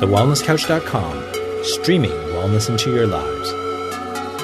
thewellnesscouch.com, 0.00 1.64
streaming 1.64 2.10
wellness 2.10 2.68
into 2.68 2.94
your 2.94 3.06
lives. 3.06 3.50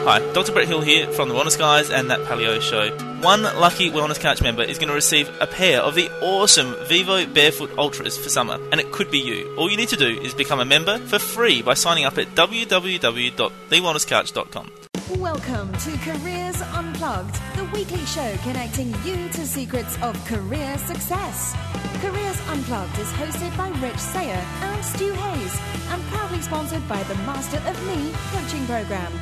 Hi, 0.05 0.19
Dr. 0.33 0.53
Brett 0.53 0.69
Hill 0.69 0.81
here 0.81 1.07
from 1.13 1.29
the 1.29 1.35
Wellness 1.35 1.57
Guys 1.57 1.91
and 1.91 2.11
That 2.11 2.19
Paleo 2.23 2.61
Show. 2.61 2.91
One 3.23 3.43
lucky 3.43 3.89
Wellness 3.91 4.19
Couch 4.21 4.43
member 4.43 4.63
is 4.63 4.79
going 4.79 4.89
to 4.89 4.95
receive 4.95 5.31
a 5.41 5.47
pair 5.47 5.81
of 5.81 5.95
the 5.95 6.11
awesome 6.21 6.75
Vivo 6.89 7.25
Barefoot 7.25 7.71
Ultras 7.79 8.19
for 8.19 8.29
summer, 8.29 8.59
and 8.71 8.81
it 8.81 8.91
could 8.93 9.11
be 9.11 9.21
you. 9.21 9.55
All 9.57 9.71
you 9.71 9.77
need 9.77 9.89
to 9.91 9.97
do 9.97 10.21
is 10.21 10.35
become 10.35 10.59
a 10.61 10.65
member 10.65 10.99
for 10.99 11.21
free 11.21 11.63
by 11.63 11.75
signing 11.75 12.05
up 12.05 12.19
at 12.19 12.35
www.thewellnesscouch.com. 12.35 14.71
Welcome 15.19 15.73
to 15.73 15.97
Careers 15.99 16.63
Unplugged, 16.63 17.37
weekly 17.73 18.05
show 18.07 18.37
connecting 18.43 18.95
you 19.05 19.29
to 19.31 19.47
secrets 19.47 19.97
of 20.03 20.23
career 20.27 20.77
success. 20.79 21.55
Careers 22.01 22.41
Unplugged 22.49 22.99
is 22.99 23.11
hosted 23.13 23.57
by 23.57 23.69
Rich 23.81 23.99
Sayer 23.99 24.45
and 24.61 24.85
Stu 24.85 25.13
Hayes 25.13 25.61
and 25.91 26.03
proudly 26.05 26.41
sponsored 26.43 26.87
by 26.89 27.03
the 27.05 27.15
Master 27.17 27.59
of 27.67 27.87
Me 27.87 28.13
coaching 28.33 28.67
program. 28.67 29.13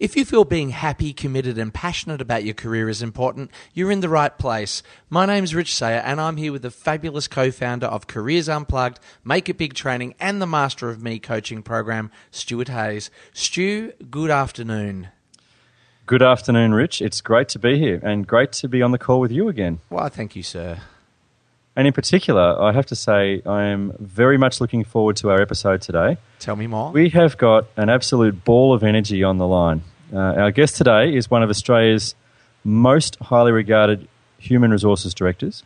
If 0.00 0.16
you 0.16 0.24
feel 0.24 0.44
being 0.44 0.70
happy, 0.70 1.12
committed, 1.12 1.58
and 1.58 1.74
passionate 1.74 2.20
about 2.20 2.44
your 2.44 2.54
career 2.54 2.88
is 2.88 3.02
important, 3.02 3.50
you're 3.74 3.90
in 3.90 3.98
the 3.98 4.08
right 4.08 4.36
place. 4.38 4.84
My 5.10 5.26
name's 5.26 5.56
Rich 5.56 5.74
Sayer, 5.74 5.98
and 5.98 6.20
I'm 6.20 6.36
here 6.36 6.52
with 6.52 6.62
the 6.62 6.70
fabulous 6.70 7.26
co 7.26 7.50
founder 7.50 7.86
of 7.86 8.06
Careers 8.06 8.48
Unplugged, 8.48 9.00
Make 9.24 9.48
It 9.48 9.58
Big 9.58 9.74
Training, 9.74 10.14
and 10.20 10.40
the 10.40 10.46
Master 10.46 10.88
of 10.88 11.02
Me 11.02 11.18
coaching 11.18 11.64
program, 11.64 12.12
Stuart 12.30 12.68
Hayes. 12.68 13.10
Stu, 13.32 13.92
good 14.08 14.30
afternoon. 14.30 15.08
Good 16.08 16.22
afternoon, 16.22 16.72
Rich. 16.72 17.02
It's 17.02 17.20
great 17.20 17.50
to 17.50 17.58
be 17.58 17.78
here 17.78 18.00
and 18.02 18.26
great 18.26 18.50
to 18.52 18.66
be 18.66 18.80
on 18.80 18.92
the 18.92 18.98
call 18.98 19.20
with 19.20 19.30
you 19.30 19.46
again. 19.50 19.80
Why, 19.90 20.08
thank 20.08 20.34
you, 20.34 20.42
sir. 20.42 20.78
And 21.76 21.86
in 21.86 21.92
particular, 21.92 22.58
I 22.58 22.72
have 22.72 22.86
to 22.86 22.96
say, 22.96 23.42
I 23.44 23.64
am 23.64 23.92
very 24.00 24.38
much 24.38 24.58
looking 24.58 24.84
forward 24.84 25.16
to 25.16 25.28
our 25.28 25.42
episode 25.42 25.82
today. 25.82 26.16
Tell 26.38 26.56
me 26.56 26.66
more. 26.66 26.92
We 26.92 27.10
have 27.10 27.36
got 27.36 27.66
an 27.76 27.90
absolute 27.90 28.42
ball 28.42 28.72
of 28.72 28.82
energy 28.82 29.22
on 29.22 29.36
the 29.36 29.46
line. 29.46 29.82
Uh, 30.10 30.16
our 30.16 30.50
guest 30.50 30.76
today 30.76 31.14
is 31.14 31.30
one 31.30 31.42
of 31.42 31.50
Australia's 31.50 32.14
most 32.64 33.16
highly 33.16 33.52
regarded 33.52 34.08
human 34.38 34.70
resources 34.70 35.12
directors. 35.12 35.62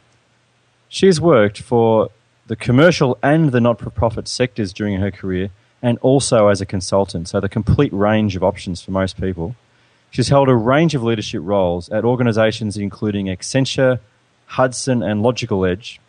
She's 0.88 1.20
worked 1.20 1.60
for 1.60 2.10
the 2.48 2.56
commercial 2.56 3.16
and 3.22 3.52
the 3.52 3.60
not 3.60 3.78
for 3.78 3.90
profit 3.90 4.26
sectors 4.26 4.72
during 4.72 4.98
her 4.98 5.12
career 5.12 5.50
and 5.80 5.98
also 5.98 6.48
as 6.48 6.60
a 6.60 6.66
consultant, 6.66 7.28
so 7.28 7.38
the 7.38 7.48
complete 7.48 7.92
range 7.92 8.34
of 8.34 8.42
options 8.42 8.82
for 8.82 8.90
most 8.90 9.20
people. 9.20 9.54
She's 10.12 10.28
held 10.28 10.50
a 10.50 10.54
range 10.54 10.94
of 10.94 11.02
leadership 11.02 11.40
roles 11.42 11.88
at 11.88 12.04
organisations 12.04 12.76
including 12.76 13.26
Accenture, 13.26 13.98
Hudson, 14.44 15.02
and 15.02 15.22
Logical 15.22 15.64
Edge, 15.64 16.00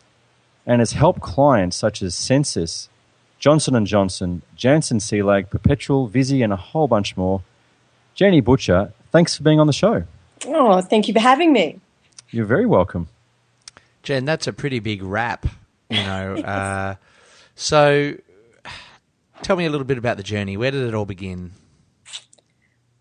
and 0.66 0.82
has 0.82 0.92
helped 0.92 1.22
clients 1.22 1.78
such 1.78 2.02
as 2.02 2.14
Sensis, 2.14 2.90
Johnson 3.40 3.86
& 3.86 3.88
Johnson, 3.88 4.42
Janssen 4.58 4.98
Cilag, 4.98 5.50
Perpetual, 5.50 6.08
Visy, 6.08 6.44
and 6.44 6.52
a 6.52 6.58
whole 6.58 6.90
bunch 6.90 7.16
more. 7.16 7.44
Jenny 8.14 8.42
Butcher, 8.42 8.92
thanks 9.12 9.38
for 9.38 9.44
being 9.44 9.62
on 9.62 9.68
the 9.68 9.74
show. 9.74 10.04
Oh, 10.48 10.82
thank 10.82 11.08
you 11.08 11.14
for 11.14 11.22
having 11.22 11.54
me. 11.54 11.80
You're 12.30 12.46
very 12.46 12.66
welcome. 12.66 13.08
Jen, 14.04 14.26
that's 14.26 14.48
a 14.48 14.54
pretty 14.54 14.80
big 14.80 15.02
wrap, 15.02 15.46
you 15.90 16.04
know. 16.04 16.36
uh, 16.44 16.96
so 17.56 18.16
tell 19.44 19.56
me 19.56 19.64
a 19.64 19.70
little 19.70 19.86
bit 19.86 19.98
about 19.98 20.18
the 20.18 20.24
journey. 20.24 20.58
Where 20.58 20.72
did 20.72 20.86
it 20.86 20.94
all 20.94 21.06
begin? 21.06 21.52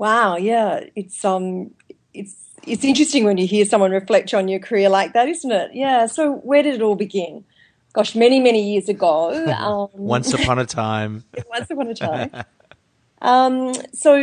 Wow, 0.02 0.34
yeah, 0.36 0.80
it's 0.96 1.24
um, 1.24 1.70
it's 2.12 2.34
it's 2.66 2.82
interesting 2.82 3.22
when 3.22 3.38
you 3.38 3.46
hear 3.46 3.64
someone 3.64 3.92
reflect 3.92 4.34
on 4.34 4.48
your 4.48 4.58
career 4.58 4.88
like 4.88 5.12
that, 5.12 5.28
isn't 5.28 5.52
it? 5.52 5.70
Yeah. 5.74 6.06
So 6.06 6.38
where 6.38 6.60
did 6.60 6.74
it 6.74 6.82
all 6.82 6.96
begin? 6.96 7.44
Gosh, 7.92 8.16
many 8.16 8.40
many 8.40 8.72
years 8.72 8.88
ago. 8.88 9.30
Um, 9.46 9.88
once 9.92 10.34
upon 10.34 10.58
a 10.58 10.66
time. 10.66 11.22
once 11.48 11.70
upon 11.70 11.86
a 11.86 11.94
time. 11.94 12.32
um, 13.20 13.74
so 13.92 14.16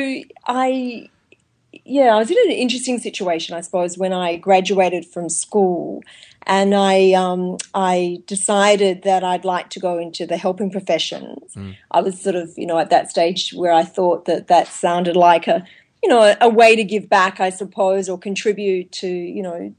I, 0.45 1.07
yeah, 1.85 2.13
I 2.13 2.17
was 2.17 2.29
in 2.29 2.37
an 2.43 2.51
interesting 2.51 2.99
situation, 2.99 3.55
I 3.55 3.61
suppose, 3.61 3.97
when 3.97 4.11
I 4.11 4.35
graduated 4.35 5.05
from 5.05 5.29
school, 5.29 6.03
and 6.43 6.73
I 6.73 7.13
um, 7.13 7.57
I 7.73 8.21
decided 8.25 9.03
that 9.03 9.23
I'd 9.23 9.45
like 9.45 9.69
to 9.71 9.79
go 9.79 9.97
into 9.97 10.25
the 10.25 10.37
helping 10.37 10.71
professions. 10.71 11.53
Mm. 11.55 11.75
I 11.91 12.01
was 12.01 12.21
sort 12.21 12.35
of, 12.35 12.53
you 12.57 12.65
know, 12.65 12.79
at 12.79 12.89
that 12.89 13.09
stage 13.09 13.51
where 13.53 13.73
I 13.73 13.83
thought 13.83 14.25
that 14.25 14.47
that 14.47 14.67
sounded 14.67 15.15
like 15.15 15.47
a 15.47 15.65
you 16.03 16.09
know, 16.09 16.21
a, 16.21 16.37
a, 16.41 16.49
way 16.49 16.75
to 16.75 16.83
give 16.83 17.09
back, 17.09 17.39
I 17.39 17.49
suppose, 17.49 18.07
or 18.07 18.17
contribute 18.17 18.91
to, 18.93 19.07
you 19.07 19.43
know, 19.43 19.73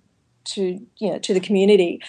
to 0.45 0.87
you 0.99 1.11
know 1.11 1.19
to 1.19 1.35
the 1.35 1.41
community. 1.41 2.01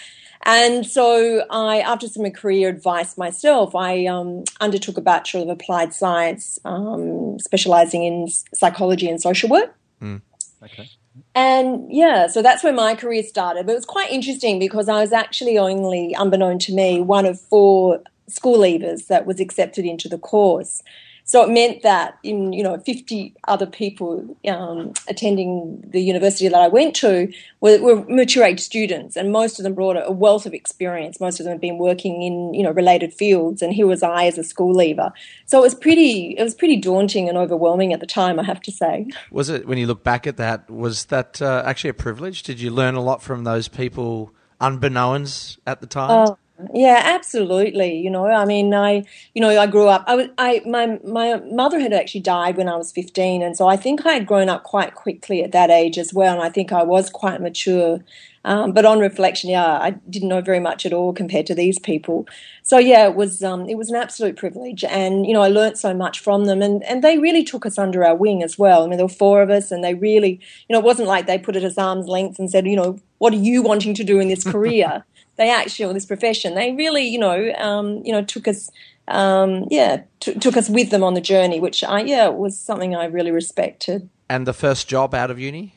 And 0.44 0.84
so, 0.84 1.44
I, 1.50 1.80
after 1.80 2.08
some 2.08 2.28
career 2.32 2.68
advice 2.68 3.16
myself, 3.16 3.76
I 3.76 4.06
um, 4.06 4.42
undertook 4.60 4.98
a 4.98 5.00
Bachelor 5.00 5.42
of 5.42 5.48
Applied 5.48 5.94
Science, 5.94 6.58
um, 6.64 7.38
specializing 7.38 8.02
in 8.02 8.28
psychology 8.52 9.08
and 9.08 9.20
social 9.20 9.48
work. 9.48 9.74
Mm. 10.00 10.20
Okay. 10.64 10.90
And 11.34 11.86
yeah, 11.90 12.26
so 12.26 12.42
that's 12.42 12.62
where 12.62 12.72
my 12.72 12.94
career 12.94 13.22
started. 13.22 13.66
But 13.66 13.72
it 13.72 13.76
was 13.76 13.84
quite 13.84 14.10
interesting 14.10 14.58
because 14.58 14.88
I 14.88 15.00
was 15.00 15.12
actually 15.12 15.58
only, 15.58 16.14
unbeknown 16.14 16.58
to 16.60 16.74
me, 16.74 17.00
one 17.00 17.26
of 17.26 17.40
four 17.40 18.02
school 18.28 18.58
leavers 18.58 19.06
that 19.08 19.26
was 19.26 19.40
accepted 19.40 19.84
into 19.84 20.08
the 20.08 20.18
course. 20.18 20.82
So 21.32 21.42
it 21.42 21.48
meant 21.48 21.82
that 21.82 22.18
in 22.22 22.52
you 22.52 22.62
know 22.62 22.76
50 22.76 23.34
other 23.48 23.64
people 23.64 24.36
um, 24.46 24.92
attending 25.08 25.82
the 25.82 26.02
university 26.02 26.46
that 26.46 26.60
I 26.60 26.68
went 26.68 26.94
to 26.96 27.32
were, 27.62 27.80
were, 27.80 28.04
mature 28.04 28.44
age 28.44 28.60
students, 28.60 29.16
and 29.16 29.32
most 29.32 29.58
of 29.58 29.62
them 29.62 29.72
brought 29.72 29.96
a 29.96 30.12
wealth 30.12 30.44
of 30.44 30.52
experience. 30.52 31.20
Most 31.20 31.40
of 31.40 31.44
them 31.44 31.52
had 31.52 31.60
been 31.62 31.78
working 31.78 32.20
in 32.20 32.52
you 32.52 32.62
know 32.62 32.70
related 32.70 33.14
fields, 33.14 33.62
and 33.62 33.72
here 33.72 33.86
was 33.86 34.02
I 34.02 34.26
as 34.26 34.36
a 34.36 34.44
school 34.44 34.74
leaver. 34.74 35.10
So 35.46 35.58
it 35.60 35.62
was 35.62 35.74
pretty 35.74 36.36
it 36.36 36.42
was 36.42 36.54
pretty 36.54 36.76
daunting 36.76 37.30
and 37.30 37.38
overwhelming 37.38 37.94
at 37.94 38.00
the 38.00 38.06
time, 38.06 38.38
I 38.38 38.42
have 38.42 38.60
to 38.60 38.70
say. 38.70 39.06
Was 39.30 39.48
it 39.48 39.66
when 39.66 39.78
you 39.78 39.86
look 39.86 40.04
back 40.04 40.26
at 40.26 40.36
that? 40.36 40.70
Was 40.70 41.06
that 41.06 41.40
uh, 41.40 41.62
actually 41.64 41.90
a 41.90 41.94
privilege? 41.94 42.42
Did 42.42 42.60
you 42.60 42.70
learn 42.70 42.94
a 42.94 43.02
lot 43.02 43.22
from 43.22 43.44
those 43.44 43.68
people? 43.68 44.34
Unbeknownst 44.60 45.58
at 45.66 45.80
the 45.80 45.88
time, 45.88 46.28
uh, 46.28 46.34
yeah, 46.72 47.00
absolutely. 47.04 47.98
You 47.98 48.10
know, 48.10 48.26
I 48.26 48.44
mean, 48.44 48.72
I, 48.72 49.04
you 49.34 49.40
know, 49.40 49.48
I 49.48 49.66
grew 49.66 49.88
up. 49.88 50.04
I 50.06 50.14
was, 50.14 50.28
I, 50.38 50.62
my, 50.66 50.98
my 51.04 51.36
mother 51.50 51.80
had 51.80 51.92
actually 51.92 52.20
died 52.20 52.56
when 52.56 52.68
I 52.68 52.76
was 52.76 52.92
fifteen, 52.92 53.42
and 53.42 53.56
so 53.56 53.68
I 53.68 53.76
think 53.76 54.06
I 54.06 54.12
had 54.12 54.26
grown 54.26 54.48
up 54.48 54.62
quite 54.62 54.94
quickly 54.94 55.42
at 55.42 55.52
that 55.52 55.70
age 55.70 55.98
as 55.98 56.12
well. 56.14 56.34
And 56.34 56.42
I 56.42 56.50
think 56.50 56.72
I 56.72 56.82
was 56.82 57.10
quite 57.10 57.40
mature. 57.40 58.00
Um, 58.44 58.72
but 58.72 58.84
on 58.84 58.98
reflection, 58.98 59.50
yeah, 59.50 59.78
I 59.78 59.90
didn't 60.10 60.28
know 60.28 60.40
very 60.40 60.58
much 60.58 60.84
at 60.84 60.92
all 60.92 61.12
compared 61.12 61.46
to 61.46 61.54
these 61.54 61.78
people. 61.78 62.26
So 62.64 62.76
yeah, 62.76 63.06
it 63.06 63.14
was, 63.14 63.40
um, 63.44 63.68
it 63.68 63.76
was 63.76 63.88
an 63.88 63.94
absolute 63.94 64.36
privilege, 64.36 64.82
and 64.82 65.24
you 65.26 65.32
know, 65.32 65.42
I 65.42 65.48
learnt 65.48 65.78
so 65.78 65.94
much 65.94 66.18
from 66.18 66.46
them, 66.46 66.60
and 66.60 66.82
and 66.84 67.02
they 67.02 67.18
really 67.18 67.44
took 67.44 67.64
us 67.66 67.78
under 67.78 68.04
our 68.04 68.16
wing 68.16 68.42
as 68.42 68.58
well. 68.58 68.82
I 68.82 68.88
mean, 68.88 68.96
there 68.96 69.06
were 69.06 69.12
four 69.12 69.42
of 69.42 69.50
us, 69.50 69.70
and 69.70 69.84
they 69.84 69.94
really, 69.94 70.40
you 70.68 70.72
know, 70.72 70.80
it 70.80 70.84
wasn't 70.84 71.08
like 71.08 71.26
they 71.26 71.38
put 71.38 71.56
it 71.56 71.64
at 71.64 71.78
arm's 71.78 72.08
length 72.08 72.38
and 72.38 72.50
said, 72.50 72.66
you 72.66 72.76
know, 72.76 72.98
what 73.18 73.32
are 73.32 73.36
you 73.36 73.62
wanting 73.62 73.94
to 73.94 74.04
do 74.04 74.18
in 74.18 74.28
this 74.28 74.42
career? 74.44 75.04
They 75.36 75.50
actually, 75.50 75.86
or 75.86 75.92
this 75.92 76.06
profession, 76.06 76.54
they 76.54 76.72
really, 76.72 77.02
you 77.02 77.18
know, 77.18 77.52
um, 77.58 78.02
you 78.04 78.12
know, 78.12 78.22
took 78.22 78.46
us, 78.46 78.70
um, 79.08 79.66
yeah, 79.70 80.02
t- 80.20 80.34
took 80.34 80.56
us 80.56 80.68
with 80.68 80.90
them 80.90 81.02
on 81.02 81.14
the 81.14 81.20
journey, 81.20 81.60
which 81.60 81.82
I, 81.82 82.00
yeah, 82.02 82.28
was 82.28 82.58
something 82.58 82.94
I 82.94 83.06
really 83.06 83.30
respected. 83.30 84.08
And 84.28 84.46
the 84.46 84.52
first 84.52 84.88
job 84.88 85.14
out 85.14 85.30
of 85.30 85.38
uni? 85.38 85.74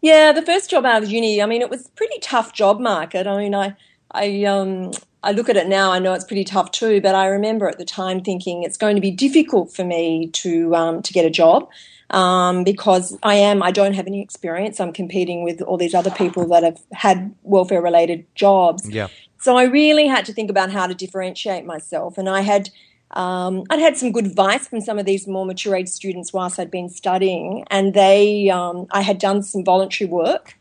Yeah, 0.00 0.32
the 0.32 0.42
first 0.42 0.70
job 0.70 0.84
out 0.84 1.02
of 1.02 1.10
uni. 1.10 1.40
I 1.40 1.46
mean, 1.46 1.62
it 1.62 1.70
was 1.70 1.88
pretty 1.88 2.18
tough 2.20 2.52
job 2.52 2.80
market. 2.80 3.26
I 3.26 3.36
mean, 3.38 3.54
I, 3.54 3.76
I, 4.10 4.44
um, 4.44 4.90
I 5.22 5.32
look 5.32 5.48
at 5.48 5.56
it 5.56 5.68
now. 5.68 5.92
I 5.92 5.98
know 5.98 6.14
it's 6.14 6.24
pretty 6.24 6.44
tough 6.44 6.72
too, 6.72 7.00
but 7.00 7.14
I 7.14 7.26
remember 7.26 7.68
at 7.68 7.78
the 7.78 7.84
time 7.84 8.20
thinking 8.20 8.64
it's 8.64 8.76
going 8.76 8.96
to 8.96 9.02
be 9.02 9.10
difficult 9.10 9.72
for 9.72 9.84
me 9.84 10.28
to 10.28 10.74
um, 10.74 11.02
to 11.02 11.12
get 11.12 11.24
a 11.24 11.30
job 11.30 11.68
um, 12.12 12.62
because 12.62 13.16
I 13.22 13.36
am, 13.36 13.62
I 13.62 13.70
don't 13.70 13.94
have 13.94 14.06
any 14.06 14.22
experience. 14.22 14.78
I'm 14.78 14.92
competing 14.92 15.42
with 15.42 15.62
all 15.62 15.78
these 15.78 15.94
other 15.94 16.10
people 16.10 16.46
that 16.48 16.62
have 16.62 16.80
had 16.92 17.34
welfare 17.42 17.80
related 17.80 18.26
jobs. 18.34 18.88
Yeah. 18.88 19.08
So 19.40 19.56
I 19.56 19.64
really 19.64 20.06
had 20.06 20.26
to 20.26 20.32
think 20.32 20.50
about 20.50 20.70
how 20.70 20.86
to 20.86 20.94
differentiate 20.94 21.64
myself. 21.64 22.18
And 22.18 22.28
I 22.28 22.42
had, 22.42 22.68
um, 23.12 23.64
I'd 23.70 23.80
had 23.80 23.96
some 23.96 24.12
good 24.12 24.26
advice 24.26 24.68
from 24.68 24.82
some 24.82 24.98
of 24.98 25.06
these 25.06 25.26
more 25.26 25.46
mature 25.46 25.74
age 25.74 25.88
students 25.88 26.32
whilst 26.32 26.60
I'd 26.60 26.70
been 26.70 26.90
studying. 26.90 27.64
And 27.70 27.94
they, 27.94 28.50
um, 28.50 28.86
I 28.90 29.00
had 29.00 29.18
done 29.18 29.42
some 29.42 29.64
voluntary 29.64 30.08
work 30.08 30.54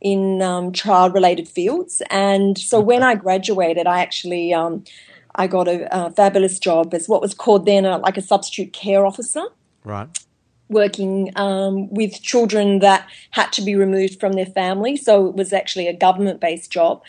in 0.00 0.42
um, 0.42 0.72
child 0.72 1.14
related 1.14 1.48
fields. 1.48 2.02
And 2.10 2.58
so 2.58 2.80
when 2.80 3.02
I 3.02 3.14
graduated, 3.14 3.86
I 3.86 4.00
actually, 4.00 4.52
um, 4.52 4.84
I 5.36 5.46
got 5.46 5.68
a, 5.68 6.06
a, 6.06 6.10
fabulous 6.10 6.58
job 6.58 6.92
as 6.94 7.08
what 7.08 7.22
was 7.22 7.32
called 7.32 7.64
then 7.64 7.84
a, 7.86 7.98
like 7.98 8.16
a 8.16 8.22
substitute 8.22 8.72
care 8.72 9.06
officer. 9.06 9.44
Right 9.84 10.08
working 10.68 11.30
um, 11.36 11.88
with 11.90 12.20
children 12.22 12.80
that 12.80 13.08
had 13.30 13.52
to 13.52 13.62
be 13.62 13.76
removed 13.76 14.18
from 14.18 14.32
their 14.32 14.46
family. 14.46 14.96
So 14.96 15.26
it 15.26 15.34
was 15.34 15.52
actually 15.52 15.86
a 15.86 15.92
government 15.92 16.40
based 16.40 16.70
job. 16.70 17.02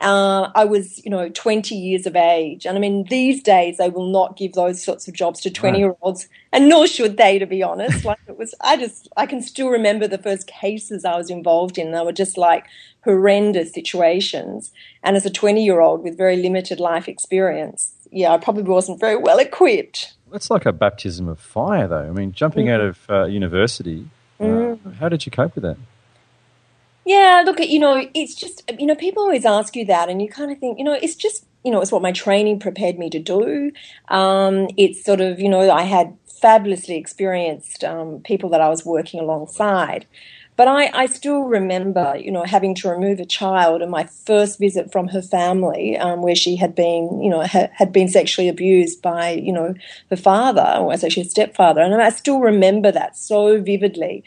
Uh, 0.00 0.50
I 0.54 0.64
was, 0.64 1.02
you 1.04 1.10
know, 1.10 1.28
20 1.28 1.74
years 1.74 2.06
of 2.06 2.14
age. 2.14 2.66
And 2.66 2.76
I 2.76 2.80
mean, 2.80 3.04
these 3.04 3.42
days 3.42 3.78
they 3.78 3.88
will 3.88 4.10
not 4.10 4.36
give 4.36 4.52
those 4.52 4.82
sorts 4.82 5.08
of 5.08 5.14
jobs 5.14 5.40
to 5.40 5.50
20 5.50 5.78
year 5.78 5.96
olds, 6.02 6.28
and 6.52 6.68
nor 6.68 6.86
should 6.86 7.16
they, 7.16 7.38
to 7.38 7.46
be 7.46 7.62
honest. 7.62 8.04
Like 8.04 8.18
it 8.26 8.38
was, 8.38 8.54
I 8.60 8.76
just, 8.76 9.08
I 9.16 9.26
can 9.26 9.42
still 9.42 9.68
remember 9.68 10.06
the 10.06 10.18
first 10.18 10.46
cases 10.46 11.04
I 11.04 11.16
was 11.16 11.30
involved 11.30 11.78
in. 11.78 11.92
They 11.92 12.02
were 12.02 12.12
just 12.12 12.36
like 12.36 12.66
horrendous 13.04 13.72
situations. 13.72 14.72
And 15.02 15.16
as 15.16 15.24
a 15.24 15.30
20 15.30 15.64
year 15.64 15.80
old 15.80 16.02
with 16.02 16.16
very 16.16 16.36
limited 16.36 16.78
life 16.78 17.08
experience, 17.08 17.94
yeah, 18.10 18.32
I 18.32 18.38
probably 18.38 18.64
wasn't 18.64 19.00
very 19.00 19.16
well 19.16 19.38
equipped. 19.38 20.14
That's 20.30 20.50
like 20.50 20.66
a 20.66 20.72
baptism 20.72 21.28
of 21.28 21.40
fire, 21.40 21.88
though. 21.88 22.06
I 22.06 22.10
mean, 22.10 22.32
jumping 22.32 22.68
out 22.68 22.80
of 22.80 22.98
uh, 23.08 23.24
university, 23.24 24.08
uh, 24.40 24.76
how 24.98 25.08
did 25.08 25.24
you 25.24 25.32
cope 25.32 25.54
with 25.54 25.62
that? 25.62 25.76
Yeah, 27.04 27.42
look 27.46 27.58
at 27.60 27.70
you 27.70 27.78
know, 27.78 28.06
it's 28.14 28.34
just 28.34 28.70
you 28.78 28.86
know, 28.86 28.94
people 28.94 29.22
always 29.22 29.46
ask 29.46 29.74
you 29.74 29.86
that, 29.86 30.08
and 30.10 30.20
you 30.20 30.28
kind 30.28 30.52
of 30.52 30.58
think, 30.58 30.78
you 30.78 30.84
know, 30.84 30.92
it's 30.92 31.14
just 31.14 31.46
you 31.64 31.72
know, 31.72 31.80
it's 31.80 31.90
what 31.90 32.02
my 32.02 32.12
training 32.12 32.60
prepared 32.60 32.98
me 32.98 33.08
to 33.10 33.18
do. 33.18 33.72
Um, 34.08 34.68
it's 34.76 35.04
sort 35.04 35.20
of 35.20 35.40
you 35.40 35.48
know, 35.48 35.70
I 35.70 35.82
had 35.82 36.16
fabulously 36.26 36.96
experienced 36.96 37.82
um, 37.82 38.20
people 38.20 38.50
that 38.50 38.60
I 38.60 38.68
was 38.68 38.84
working 38.84 39.20
alongside. 39.20 40.06
But 40.58 40.66
I, 40.66 40.90
I 40.92 41.06
still 41.06 41.42
remember, 41.44 42.16
you 42.18 42.32
know, 42.32 42.42
having 42.42 42.74
to 42.74 42.90
remove 42.90 43.20
a 43.20 43.24
child 43.24 43.80
and 43.80 43.90
my 43.92 44.04
first 44.26 44.58
visit 44.58 44.90
from 44.90 45.06
her 45.14 45.22
family, 45.22 45.96
um, 45.96 46.20
where 46.20 46.34
she 46.34 46.56
had 46.56 46.74
been, 46.74 47.22
you 47.22 47.30
know, 47.30 47.44
ha- 47.46 47.70
had 47.72 47.92
been 47.92 48.08
sexually 48.08 48.48
abused 48.48 49.00
by, 49.00 49.30
you 49.30 49.52
know, 49.52 49.74
her 50.10 50.16
father, 50.16 50.66
or 50.76 50.86
was 50.86 51.04
actually 51.04 51.22
a 51.22 51.30
stepfather. 51.30 51.80
And 51.80 51.94
I 51.94 52.10
still 52.10 52.40
remember 52.40 52.90
that 52.90 53.16
so 53.16 53.60
vividly 53.62 54.24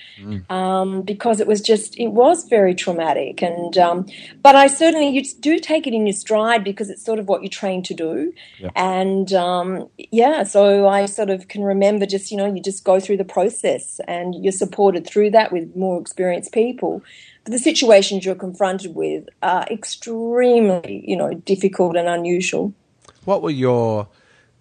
um, 0.50 1.02
because 1.02 1.42
it 1.42 1.48
was 1.48 1.60
just, 1.60 2.00
it 2.00 2.14
was 2.22 2.48
very 2.48 2.74
traumatic. 2.76 3.44
And, 3.44 3.78
um, 3.78 4.06
but 4.42 4.56
I 4.56 4.68
certainly, 4.68 5.10
you 5.10 5.24
do 5.42 5.60
take 5.60 5.86
it 5.86 5.94
in 5.94 6.08
your 6.08 6.14
stride 6.14 6.64
because 6.64 6.90
it's 6.90 7.04
sort 7.04 7.20
of 7.20 7.28
what 7.28 7.42
you're 7.44 7.50
trained 7.50 7.84
to 7.86 7.94
do. 7.94 8.32
And, 8.74 9.34
um, 9.34 9.90
yeah, 9.98 10.44
so 10.44 10.88
I 10.88 11.08
sort 11.08 11.30
of 11.30 11.50
can 11.50 11.64
remember 11.64 12.06
just, 12.06 12.32
you 12.32 12.38
know, 12.38 12.48
you 12.56 12.62
just 12.62 12.86
go 12.86 13.02
through 13.02 13.18
the 13.18 13.26
process 13.26 14.00
and 14.08 14.34
you're 14.42 14.54
supported 14.54 15.06
through 15.06 15.32
that 15.32 15.52
with 15.52 15.76
more 15.76 16.00
experienced 16.22 16.52
people. 16.54 17.04
But 17.44 17.52
the 17.54 17.60
situations 17.60 18.26
you're 18.26 18.36
confronted 18.36 18.94
with 18.96 19.28
are 19.42 19.66
extremely, 19.72 21.04
you 21.08 21.16
know, 21.18 21.34
difficult 21.34 21.96
and 21.96 22.08
unusual. 22.08 22.74
What 23.26 23.42
were 23.42 23.50
your 23.50 24.08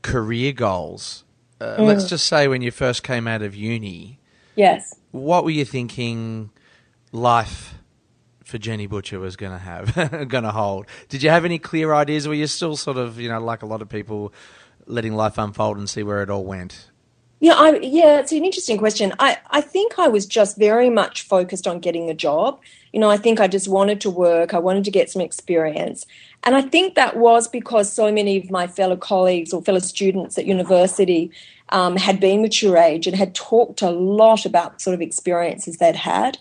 career 0.03 0.53
goals? 0.53 1.25
Uh, 1.61 1.77
Let's 1.79 2.09
just 2.09 2.27
say 2.27 2.49
when 2.49 2.63
you 2.63 2.71
first 2.71 3.03
came 3.03 3.29
out 3.29 3.43
of 3.43 3.55
uni, 3.55 4.19
Yes. 4.57 4.95
what 5.11 5.45
were 5.45 5.51
you 5.51 5.65
thinking 5.67 6.51
life 7.13 7.75
for 8.45 8.57
Jenny 8.57 8.87
Butcher 8.87 9.21
was 9.21 9.37
going 9.37 9.53
to 9.53 9.59
have, 9.59 9.95
going 10.29 10.45
to 10.45 10.53
hold? 10.53 10.87
Did 11.11 11.23
you 11.23 11.29
have 11.29 11.45
any 11.45 11.59
clear 11.59 11.93
ideas? 11.93 12.27
Or 12.27 12.31
were 12.31 12.35
you 12.37 12.47
still 12.47 12.77
sort 12.77 12.97
of, 12.97 13.21
you 13.21 13.29
know, 13.29 13.41
like 13.41 13.63
a 13.63 13.67
lot 13.67 13.83
of 13.83 13.91
people, 13.91 14.33
letting 14.87 15.15
life 15.15 15.37
unfold 15.37 15.77
and 15.77 15.89
see 15.89 16.03
where 16.03 16.23
it 16.23 16.31
all 16.31 16.45
went? 16.45 16.90
Yeah, 17.43 17.55
I, 17.55 17.79
yeah, 17.79 18.21
it's 18.21 18.33
an 18.33 18.45
interesting 18.45 18.77
question. 18.77 19.15
I, 19.19 19.39
I 19.51 19.63
think 19.63 19.99
I 19.99 20.09
was 20.09 20.27
just 20.27 20.59
very 20.59 20.91
much 20.91 21.23
focused 21.23 21.67
on 21.67 21.81
getting 21.81 22.11
a 22.11 22.15
job. 22.15 22.61
You 22.93 23.01
know, 23.01 23.09
I 23.09 23.17
think 23.17 23.41
I 23.41 23.49
just 23.49 23.67
wanted 23.67 23.99
to 24.03 24.11
work. 24.11 24.53
I 24.53 24.59
wanted 24.59 24.85
to 24.85 24.91
get 24.91 25.09
some 25.09 25.23
experience. 25.23 26.05
And 26.45 26.55
I 26.55 26.61
think 26.61 26.97
that 26.97 27.17
was 27.17 27.49
because 27.49 27.91
so 27.91 28.13
many 28.13 28.37
of 28.37 28.51
my 28.51 28.67
fellow 28.67 28.97
colleagues 28.97 29.55
or 29.55 29.63
fellow 29.63 29.79
students 29.79 30.37
at 30.37 30.45
university 30.45 31.31
um, 31.71 31.97
had 31.97 32.21
been 32.21 32.43
mature 32.43 32.77
age 32.77 33.07
and 33.07 33.17
had 33.17 33.35
talked 33.35 33.81
a 33.81 33.91
lot 33.91 34.45
about 34.45 34.83
sort 34.83 34.93
of 34.93 35.01
experiences 35.01 35.79
they'd 35.79 35.97
had. 35.97 36.37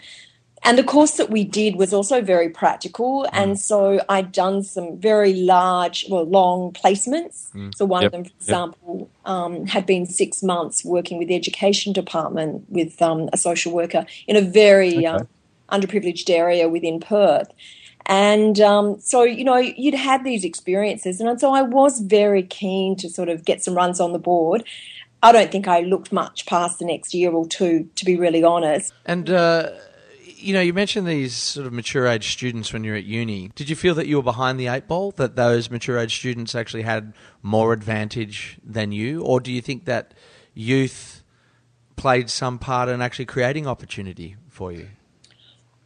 And 0.63 0.77
the 0.77 0.83
course 0.83 1.11
that 1.17 1.29
we 1.29 1.43
did 1.45 1.75
was 1.77 1.93
also 1.93 2.21
very 2.21 2.49
practical. 2.49 3.25
And 3.31 3.57
so 3.59 4.03
I'd 4.09 4.31
done 4.31 4.61
some 4.63 4.97
very 4.97 5.33
large, 5.33 6.05
well, 6.09 6.25
long 6.25 6.73
placements. 6.73 7.47
So 7.75 7.85
one 7.85 8.03
Yep, 8.03 8.07
of 8.07 8.11
them, 8.11 8.23
for 8.25 8.29
yep. 8.29 8.41
example, 8.41 9.09
um, 9.25 9.65
had 9.67 9.85
been 9.85 10.05
six 10.05 10.43
months 10.43 10.83
working 10.83 11.17
with 11.17 11.29
the 11.29 11.35
education 11.35 11.93
department 11.93 12.65
with 12.69 13.01
um, 13.01 13.29
a 13.31 13.37
social 13.37 13.71
worker 13.71 14.05
in 14.27 14.35
a 14.35 14.41
very 14.41 15.05
um, 15.05 15.27
underprivileged 15.71 16.29
area 16.29 16.67
within 16.67 16.99
Perth. 16.99 17.51
And 18.05 18.59
um, 18.59 18.99
so, 18.99 19.23
you 19.23 19.43
know, 19.43 19.57
you'd 19.57 19.93
had 19.93 20.23
these 20.23 20.43
experiences. 20.43 21.21
And 21.21 21.39
so 21.39 21.53
I 21.53 21.61
was 21.61 21.99
very 22.01 22.43
keen 22.43 22.95
to 22.97 23.09
sort 23.09 23.29
of 23.29 23.45
get 23.45 23.63
some 23.63 23.75
runs 23.75 23.99
on 23.99 24.13
the 24.13 24.19
board. 24.19 24.63
I 25.21 25.31
don't 25.31 25.51
think 25.51 25.67
I 25.67 25.81
looked 25.81 26.11
much 26.11 26.45
past 26.45 26.79
the 26.79 26.85
next 26.85 27.13
year 27.13 27.31
or 27.31 27.47
two, 27.47 27.89
to 27.95 28.05
be 28.05 28.17
really 28.17 28.43
honest. 28.43 28.93
And, 29.05 29.29
uh, 29.29 29.71
you 30.39 30.53
know, 30.53 30.61
you 30.61 30.73
mentioned 30.73 31.07
these 31.07 31.35
sort 31.35 31.67
of 31.67 31.73
mature 31.73 32.07
age 32.07 32.31
students 32.31 32.71
when 32.71 32.83
you're 32.83 32.95
at 32.95 33.03
uni. 33.03 33.51
Did 33.55 33.69
you 33.69 33.75
feel 33.75 33.93
that 33.95 34.07
you 34.07 34.15
were 34.15 34.23
behind 34.23 34.59
the 34.59 34.67
eight 34.67 34.87
ball, 34.87 35.11
that 35.11 35.35
those 35.35 35.69
mature 35.69 35.97
age 35.97 36.17
students 36.17 36.55
actually 36.55 36.83
had 36.83 37.13
more 37.41 37.73
advantage 37.73 38.57
than 38.63 38.91
you? 38.91 39.21
Or 39.21 39.39
do 39.39 39.51
you 39.51 39.61
think 39.61 39.85
that 39.85 40.13
youth 40.53 41.23
played 41.95 42.29
some 42.29 42.57
part 42.57 42.89
in 42.89 43.01
actually 43.01 43.25
creating 43.25 43.67
opportunity 43.67 44.37
for 44.47 44.71
you? 44.71 44.87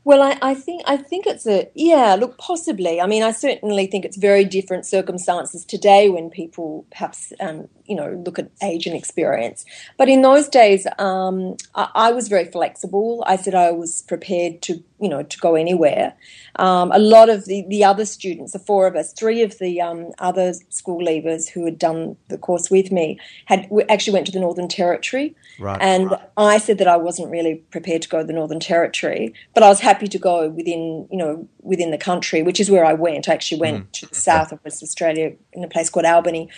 Well, 0.05 0.21
I, 0.21 0.37
I 0.41 0.53
think 0.53 0.83
I 0.85 0.97
think 0.97 1.25
it's 1.25 1.47
a 1.47 1.69
yeah. 1.75 2.15
Look, 2.15 2.37
possibly. 2.37 2.99
I 2.99 3.07
mean, 3.07 3.23
I 3.23 3.31
certainly 3.31 3.87
think 3.87 4.03
it's 4.03 4.17
very 4.17 4.43
different 4.43 4.85
circumstances 4.85 5.63
today 5.63 6.09
when 6.09 6.29
people 6.29 6.85
perhaps 6.91 7.31
um, 7.39 7.69
you 7.85 7.95
know 7.95 8.21
look 8.25 8.39
at 8.39 8.49
age 8.61 8.87
and 8.87 8.95
experience. 8.95 9.65
But 9.97 10.09
in 10.09 10.21
those 10.21 10.47
days, 10.47 10.87
um, 10.99 11.57
I, 11.75 11.89
I 11.95 12.11
was 12.11 12.27
very 12.27 12.45
flexible. 12.45 13.23
I 13.27 13.35
said 13.35 13.55
I 13.55 13.71
was 13.71 14.03
prepared 14.03 14.61
to 14.63 14.83
you 14.99 15.09
know 15.09 15.23
to 15.23 15.37
go 15.39 15.55
anywhere. 15.55 16.13
Um, 16.57 16.91
a 16.91 16.99
lot 16.99 17.29
of 17.29 17.45
the 17.45 17.65
the 17.67 17.83
other 17.83 18.05
students, 18.05 18.53
the 18.53 18.59
four 18.59 18.87
of 18.87 18.95
us, 18.95 19.13
three 19.13 19.41
of 19.41 19.59
the 19.59 19.81
um, 19.81 20.11
other 20.19 20.53
school 20.69 21.03
leavers 21.03 21.49
who 21.49 21.65
had 21.65 21.77
done 21.77 22.15
the 22.29 22.37
course 22.37 22.69
with 22.69 22.91
me, 22.91 23.19
had 23.45 23.69
actually 23.89 24.13
went 24.13 24.25
to 24.27 24.31
the 24.31 24.39
Northern 24.39 24.67
Territory. 24.67 25.35
Right. 25.59 25.81
And 25.81 26.15
I 26.37 26.57
said 26.57 26.77
that 26.79 26.87
I 26.87 26.97
wasn't 26.97 27.29
really 27.29 27.55
prepared 27.69 28.01
to 28.03 28.09
go 28.09 28.19
to 28.19 28.23
the 28.23 28.33
Northern 28.33 28.59
Territory, 28.59 29.33
but 29.53 29.63
I 29.63 29.69
was 29.69 29.79
happy 29.79 30.07
to 30.07 30.17
go 30.17 30.49
within, 30.49 31.07
you 31.11 31.17
know, 31.17 31.47
within 31.61 31.91
the 31.91 31.97
country, 31.97 32.43
which 32.43 32.59
is 32.59 32.69
where 32.71 32.85
I 32.85 32.93
went. 32.93 33.29
I 33.29 33.33
actually 33.33 33.61
went 33.61 33.93
to 33.93 34.07
the 34.07 34.15
south 34.15 34.51
of 34.51 34.59
West 34.63 34.83
Australia 34.83 35.33
in 35.53 35.63
a 35.63 35.67
place 35.67 35.89
called 35.89 36.05
Albany, 36.05 36.49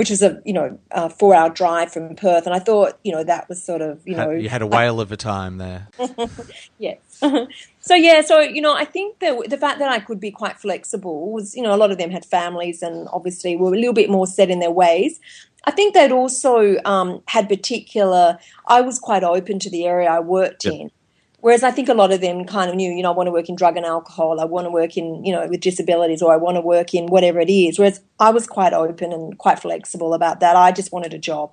which 0.00 0.10
is 0.10 0.22
a, 0.22 0.40
you 0.46 0.54
know, 0.54 0.78
a 0.92 1.10
four-hour 1.10 1.50
drive 1.50 1.92
from 1.92 2.16
Perth. 2.16 2.46
And 2.46 2.54
I 2.54 2.58
thought, 2.58 2.98
you 3.04 3.12
know, 3.12 3.22
that 3.22 3.50
was 3.50 3.62
sort 3.62 3.82
of, 3.82 4.00
you 4.06 4.16
know, 4.16 4.30
you 4.30 4.48
had 4.48 4.62
a 4.62 4.66
whale 4.66 4.98
of 4.98 5.12
a 5.12 5.16
time 5.18 5.58
there. 5.58 5.88
Yes. 6.78 6.98
so 7.80 7.94
yeah, 7.94 8.22
so 8.22 8.40
you 8.40 8.62
know, 8.62 8.74
I 8.74 8.86
think 8.86 9.18
that 9.18 9.50
the 9.50 9.58
fact 9.58 9.78
that 9.80 9.90
I 9.90 9.98
could 9.98 10.18
be 10.18 10.30
quite 10.30 10.58
flexible 10.58 11.30
was, 11.30 11.54
you 11.54 11.62
know, 11.62 11.74
a 11.74 11.76
lot 11.76 11.90
of 11.90 11.98
them 11.98 12.10
had 12.10 12.24
families 12.24 12.80
and 12.80 13.08
obviously 13.12 13.56
were 13.56 13.74
a 13.74 13.76
little 13.76 13.92
bit 13.92 14.08
more 14.08 14.26
set 14.26 14.48
in 14.48 14.60
their 14.60 14.70
ways. 14.70 15.20
I 15.66 15.70
think 15.70 15.92
they'd 15.92 16.12
also 16.12 16.76
um, 16.86 17.22
had 17.26 17.46
particular. 17.50 18.38
I 18.68 18.80
was 18.80 18.98
quite 18.98 19.22
open 19.22 19.58
to 19.58 19.68
the 19.68 19.84
area 19.84 20.08
I 20.08 20.20
worked 20.20 20.64
Yep. 20.64 20.72
in, 20.72 20.90
whereas 21.40 21.62
I 21.62 21.70
think 21.70 21.88
a 21.88 21.94
lot 21.94 22.12
of 22.12 22.20
them 22.20 22.44
kind 22.44 22.70
of 22.70 22.76
knew, 22.76 22.90
you 22.90 23.02
know, 23.02 23.12
I 23.12 23.16
want 23.16 23.26
to 23.26 23.32
work 23.32 23.48
in 23.48 23.56
drug 23.56 23.76
and 23.76 23.86
alcohol. 23.86 24.40
I 24.40 24.44
want 24.44 24.66
to 24.66 24.70
work 24.70 24.96
in, 24.96 25.24
you 25.24 25.32
know, 25.32 25.46
with 25.46 25.60
disabilities, 25.60 26.22
or 26.22 26.32
I 26.32 26.36
want 26.36 26.56
to 26.56 26.60
work 26.60 26.94
in 26.94 27.06
whatever 27.06 27.40
it 27.40 27.50
is. 27.50 27.78
Whereas 27.78 28.00
I 28.18 28.30
was 28.30 28.46
quite 28.46 28.72
open 28.72 29.12
and 29.12 29.36
quite 29.38 29.58
flexible 29.58 30.14
about 30.14 30.40
that. 30.40 30.56
I 30.56 30.72
just 30.72 30.92
wanted 30.92 31.14
a 31.14 31.18
job. 31.18 31.52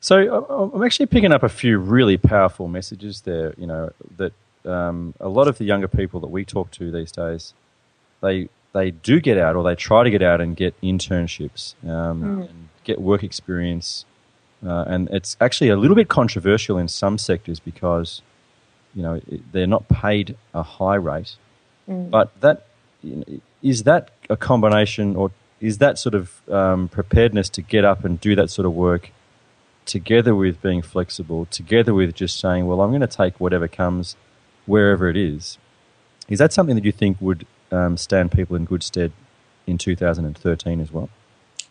So 0.00 0.44
I'm 0.74 0.82
actually 0.82 1.06
picking 1.06 1.32
up 1.32 1.42
a 1.42 1.48
few 1.48 1.78
really 1.78 2.18
powerful 2.18 2.68
messages 2.68 3.22
there. 3.22 3.54
You 3.56 3.66
know 3.66 3.90
that 4.18 4.32
um, 4.66 5.14
a 5.18 5.28
lot 5.28 5.48
of 5.48 5.56
the 5.56 5.64
younger 5.64 5.88
people 5.88 6.20
that 6.20 6.26
we 6.26 6.44
talk 6.44 6.70
to 6.72 6.90
these 6.90 7.10
days, 7.10 7.54
they 8.20 8.50
they 8.74 8.90
do 8.90 9.18
get 9.18 9.38
out 9.38 9.56
or 9.56 9.64
they 9.64 9.74
try 9.74 10.04
to 10.04 10.10
get 10.10 10.20
out 10.20 10.42
and 10.42 10.56
get 10.56 10.78
internships 10.82 11.74
um, 11.88 12.42
and 12.42 12.68
get 12.84 13.00
work 13.00 13.24
experience, 13.24 14.04
uh, 14.66 14.84
and 14.86 15.08
it's 15.10 15.38
actually 15.40 15.70
a 15.70 15.76
little 15.76 15.96
bit 15.96 16.08
controversial 16.08 16.76
in 16.76 16.88
some 16.88 17.16
sectors 17.16 17.58
because 17.58 18.20
you 18.94 19.02
know 19.02 19.20
they're 19.52 19.66
not 19.66 19.88
paid 19.88 20.36
a 20.52 20.62
high 20.62 20.96
rate, 20.96 21.36
but 22.10 22.38
that 22.40 22.66
you 23.02 23.16
know, 23.16 23.40
is 23.62 23.82
that 23.84 24.10
a 24.30 24.36
combination 24.36 25.16
or 25.16 25.30
is 25.60 25.78
that 25.78 25.98
sort 25.98 26.14
of 26.14 26.48
um, 26.50 26.88
preparedness 26.88 27.48
to 27.48 27.62
get 27.62 27.84
up 27.84 28.04
and 28.04 28.20
do 28.20 28.34
that 28.36 28.50
sort 28.50 28.66
of 28.66 28.74
work 28.74 29.10
together 29.86 30.34
with 30.34 30.60
being 30.62 30.82
flexible, 30.82 31.46
together 31.46 31.94
with 31.94 32.14
just 32.14 32.38
saying, 32.38 32.66
well, 32.66 32.80
I'm 32.80 32.90
going 32.90 33.00
to 33.00 33.06
take 33.06 33.38
whatever 33.40 33.68
comes 33.68 34.16
wherever 34.66 35.08
it 35.08 35.16
is. 35.16 35.58
Is 36.28 36.38
that 36.38 36.52
something 36.52 36.74
that 36.74 36.84
you 36.84 36.92
think 36.92 37.18
would 37.20 37.46
um, 37.70 37.96
stand 37.96 38.32
people 38.32 38.56
in 38.56 38.64
good 38.64 38.82
stead 38.82 39.12
in 39.66 39.78
2013 39.78 40.80
as 40.80 40.92
well? 40.92 41.10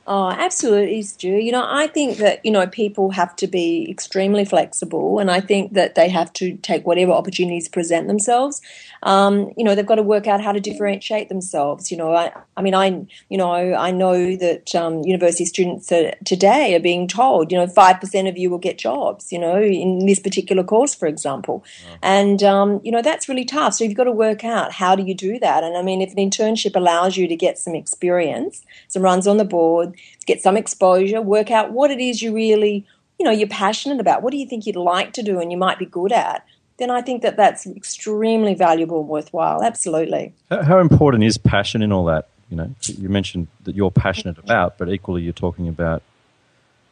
Oh, 0.06 0.30
absolutely, 0.30 1.02
Stu. 1.02 1.30
You 1.30 1.54
know, 1.54 1.66
I 1.66 1.88
think 1.88 2.18
that, 2.18 2.46
you 2.46 2.52
know, 2.52 2.68
people 2.68 3.12
have 3.12 3.34
to 3.38 3.48
be 3.48 3.90
extremely 3.90 4.44
flexible 4.44 5.20
and 5.20 5.32
I 5.32 5.40
think 5.40 5.74
that 5.74 5.96
they 5.96 6.10
have 6.10 6.34
to 6.34 6.58
take 6.58 6.86
whatever 6.86 7.14
opportunities 7.14 7.70
present 7.70 8.10
themselves. 8.10 8.62
Um, 9.04 9.54
you 9.56 9.64
know, 9.64 9.76
they've 9.76 9.86
got 9.86 9.96
to 9.96 10.04
work 10.04 10.28
out 10.28 10.42
how 10.42 10.52
to 10.52 10.60
differentiate 10.60 11.30
themselves. 11.30 11.90
You 11.90 11.96
know, 11.96 12.14
I, 12.14 12.34
I 12.58 12.62
mean, 12.62 12.76
I, 12.76 13.06
you 13.30 13.38
know, 13.38 13.54
I 13.54 13.92
know 13.92 14.36
that 14.36 14.76
um, 14.76 15.04
university 15.04 15.46
students 15.46 15.90
are, 15.94 16.14
today 16.26 16.76
are 16.76 16.82
being 16.82 17.08
told, 17.08 17.50
you 17.50 17.58
know, 17.58 17.68
5% 17.68 18.30
of 18.30 18.38
you 18.38 18.50
will 18.50 18.58
get 18.58 18.78
jobs, 18.78 19.32
you 19.32 19.40
know, 19.40 19.62
in 19.62 20.06
this 20.06 20.20
particular 20.20 20.66
course, 20.66 20.94
for 20.94 21.08
example. 21.08 21.64
And, 22.02 22.44
um, 22.44 22.82
you 22.84 22.92
know, 22.92 23.02
that's 23.02 23.30
really 23.30 23.46
tough. 23.46 23.76
So 23.76 23.86
you've 23.86 23.96
got 23.96 24.06
to 24.06 24.12
work 24.12 24.44
out 24.44 24.74
how 24.74 24.98
do 24.98 25.04
you 25.04 25.16
do 25.16 25.40
that? 25.40 25.64
And 25.64 25.78
I 25.78 25.82
mean, 25.82 26.02
if 26.02 26.12
an 26.12 26.18
internship 26.18 26.76
allows 26.76 27.16
you 27.16 27.28
to 27.30 27.36
get 27.38 27.58
some 27.58 27.76
experience, 27.76 28.66
some 28.90 29.02
runs 29.02 29.28
on 29.28 29.38
the 29.38 29.46
board, 29.46 29.93
get 30.26 30.42
some 30.42 30.58
exposure, 30.58 31.22
work 31.22 31.52
out 31.52 31.72
what 31.72 31.92
it 31.92 32.00
is 32.00 32.22
you 32.22 32.34
really, 32.34 32.86
you 33.20 33.26
know, 33.26 33.32
you're 33.32 33.48
passionate 33.48 34.00
about. 34.00 34.22
What 34.22 34.32
do 34.32 34.38
you 34.38 34.48
think 34.48 34.66
you'd 34.66 34.76
like 34.76 35.14
to 35.14 35.24
do 35.24 35.40
and 35.40 35.52
you 35.52 35.58
might 35.58 35.80
be 35.80 35.86
good 35.86 36.12
at? 36.12 36.46
Then 36.78 36.90
I 36.90 37.02
think 37.02 37.22
that 37.22 37.38
that's 37.38 37.68
extremely 37.68 38.56
valuable 38.56 39.02
and 39.02 39.10
worthwhile. 39.10 39.64
Absolutely. 39.64 40.34
How, 40.50 40.64
how 40.64 40.80
important 40.80 41.24
is 41.24 41.38
passion 41.38 41.82
in 41.82 41.92
all 41.92 42.06
that? 42.06 42.28
you 42.54 42.58
know, 42.58 42.70
you 42.84 43.10
mentioned 43.10 43.48
that 43.64 43.76
you're 43.76 43.90
passionate 43.90 44.38
about, 44.38 44.78
but 44.78 44.88
equally 44.88 45.24
you're 45.24 45.34
talking 45.34 45.68
about 45.68 46.04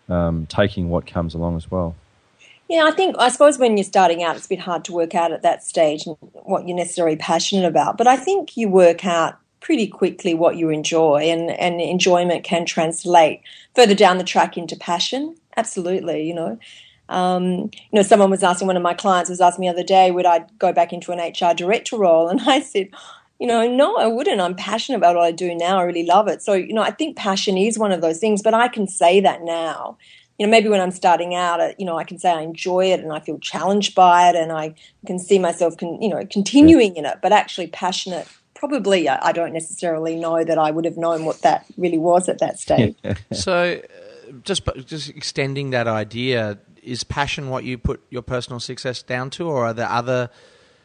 um, 0.09 0.47
taking 0.47 0.89
what 0.89 1.05
comes 1.05 1.35
along 1.35 1.55
as 1.55 1.69
well. 1.69 1.95
Yeah, 2.67 2.85
I 2.85 2.91
think 2.91 3.15
I 3.19 3.29
suppose 3.29 3.59
when 3.59 3.77
you're 3.77 3.83
starting 3.83 4.23
out, 4.23 4.35
it's 4.35 4.47
a 4.47 4.49
bit 4.49 4.59
hard 4.59 4.83
to 4.85 4.91
work 4.91 5.13
out 5.13 5.31
at 5.31 5.43
that 5.43 5.63
stage 5.63 6.05
what 6.31 6.67
you're 6.67 6.75
necessarily 6.75 7.15
passionate 7.15 7.65
about. 7.65 7.95
But 7.95 8.07
I 8.07 8.17
think 8.17 8.57
you 8.57 8.69
work 8.69 9.05
out 9.05 9.37
pretty 9.61 9.87
quickly 9.87 10.33
what 10.33 10.57
you 10.57 10.69
enjoy, 10.69 11.29
and 11.29 11.51
and 11.51 11.79
enjoyment 11.79 12.43
can 12.43 12.65
translate 12.65 13.41
further 13.75 13.95
down 13.95 14.17
the 14.17 14.23
track 14.23 14.57
into 14.57 14.75
passion. 14.75 15.35
Absolutely, 15.55 16.27
you 16.27 16.33
know. 16.33 16.59
Um, 17.09 17.43
you 17.73 17.93
know, 17.93 18.03
someone 18.03 18.29
was 18.29 18.41
asking 18.41 18.67
one 18.67 18.77
of 18.77 18.83
my 18.83 18.93
clients 18.93 19.29
was 19.29 19.41
asking 19.41 19.61
me 19.61 19.67
the 19.67 19.73
other 19.73 19.83
day, 19.83 20.11
would 20.11 20.25
I 20.25 20.45
go 20.59 20.71
back 20.71 20.93
into 20.93 21.11
an 21.11 21.19
HR 21.19 21.53
director 21.53 21.97
role? 21.97 22.29
And 22.29 22.39
I 22.47 22.61
said, 22.61 22.89
you 23.37 23.47
know, 23.47 23.67
no, 23.67 23.97
I 23.97 24.07
wouldn't. 24.07 24.39
I'm 24.39 24.55
passionate 24.55 24.99
about 24.99 25.15
what 25.15 25.25
I 25.25 25.31
do 25.31 25.53
now. 25.55 25.79
I 25.79 25.83
really 25.83 26.05
love 26.05 26.27
it. 26.27 26.41
So, 26.41 26.53
you 26.53 26.73
know, 26.73 26.83
I 26.83 26.91
think 26.91 27.17
passion 27.17 27.57
is 27.57 27.77
one 27.77 27.91
of 27.91 27.99
those 27.99 28.19
things, 28.19 28.41
but 28.41 28.53
I 28.53 28.67
can 28.67 28.87
say 28.87 29.19
that 29.19 29.41
now. 29.41 29.97
You 30.37 30.45
know, 30.45 30.51
maybe 30.51 30.69
when 30.69 30.79
I'm 30.79 30.91
starting 30.91 31.35
out, 31.35 31.59
uh, 31.59 31.73
you 31.77 31.85
know, 31.85 31.97
I 31.97 32.03
can 32.03 32.17
say 32.17 32.31
I 32.31 32.41
enjoy 32.41 32.91
it 32.91 33.01
and 33.01 33.11
I 33.11 33.19
feel 33.19 33.39
challenged 33.39 33.93
by 33.93 34.29
it 34.29 34.35
and 34.35 34.51
I 34.51 34.75
can 35.05 35.19
see 35.19 35.37
myself, 35.37 35.75
con- 35.77 36.01
you 36.01 36.09
know, 36.09 36.25
continuing 36.31 36.95
in 36.95 37.05
it, 37.05 37.17
but 37.21 37.33
actually 37.33 37.67
passionate. 37.67 38.27
Probably, 38.61 39.09
I 39.09 39.31
don't 39.31 39.53
necessarily 39.53 40.15
know 40.15 40.43
that 40.43 40.59
I 40.59 40.69
would 40.69 40.85
have 40.85 40.95
known 40.95 41.25
what 41.25 41.41
that 41.41 41.65
really 41.77 41.97
was 41.97 42.29
at 42.29 42.37
that 42.39 42.59
stage. 42.59 42.95
so, 43.33 43.81
uh, 43.81 44.31
just 44.43 44.61
just 44.85 45.09
extending 45.09 45.71
that 45.71 45.87
idea, 45.87 46.59
is 46.83 47.03
passion 47.03 47.49
what 47.49 47.63
you 47.63 47.79
put 47.79 48.01
your 48.11 48.21
personal 48.21 48.59
success 48.59 49.01
down 49.01 49.31
to, 49.31 49.47
or 49.47 49.65
are 49.65 49.73
there 49.73 49.89
other 49.89 50.29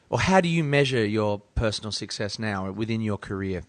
or 0.09 0.21
how 0.21 0.41
do 0.41 0.49
you 0.49 0.63
measure 0.63 1.05
your 1.05 1.41
personal 1.55 1.93
success 1.93 2.39
now 2.39 2.71
within 2.71 3.01
your 3.01 3.19
career? 3.19 3.63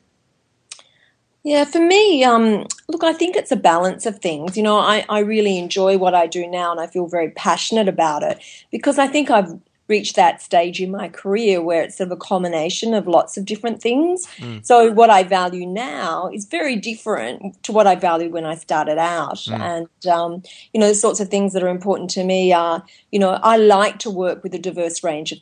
Yeah, 1.44 1.64
for 1.64 1.80
me, 1.80 2.24
um, 2.24 2.66
look, 2.90 3.04
I 3.04 3.14
think 3.14 3.36
it's 3.36 3.52
a 3.52 3.56
balance 3.56 4.06
of 4.06 4.20
things. 4.20 4.58
You 4.58 4.64
know, 4.64 4.78
I, 4.78 5.06
I 5.08 5.20
really 5.20 5.58
enjoy 5.58 5.98
what 5.98 6.14
I 6.14 6.28
do 6.28 6.46
now 6.46 6.72
and 6.72 6.80
I 6.80 6.88
feel 6.88 7.08
very 7.08 7.32
passionate 7.32 7.88
about 7.88 8.22
it 8.22 8.40
because 8.70 9.00
I 9.00 9.08
think 9.08 9.30
I've 9.32 9.58
reached 9.88 10.16
that 10.16 10.42
stage 10.42 10.82
in 10.82 10.92
my 10.92 11.08
career 11.08 11.62
where 11.62 11.84
it's 11.84 11.98
sort 11.98 12.08
of 12.08 12.12
a 12.12 12.18
combination 12.18 12.94
of 12.94 13.08
lots 13.08 13.38
of 13.38 13.46
different 13.46 13.82
things. 13.82 14.28
Mm. 14.38 14.66
So 14.66 14.92
what 14.92 15.10
I 15.10 15.24
value 15.24 15.66
now 15.66 16.30
is 16.34 16.46
very 16.46 16.76
different 16.76 17.62
to 17.64 17.72
what 17.72 17.88
I 17.88 17.96
valued 17.96 18.34
when 18.34 18.46
I 18.46 18.56
started 18.56 18.98
out. 18.98 19.38
Mm. 19.38 19.60
And, 19.60 20.12
um, 20.12 20.44
you 20.74 20.80
know, 20.80 20.90
the 20.90 20.96
sorts 20.96 21.20
of 21.20 21.30
things 21.30 21.54
that 21.54 21.64
are 21.64 21.70
important 21.70 22.10
to 22.12 22.24
me 22.24 22.52
are, 22.54 22.84
you 23.12 23.20
know, 23.20 23.40
I 23.42 23.58
like 23.58 24.00
to 24.00 24.10
work 24.10 24.44
with 24.44 24.54
a 24.54 24.60
diverse 24.60 25.04
range 25.04 25.32
of 25.32 25.40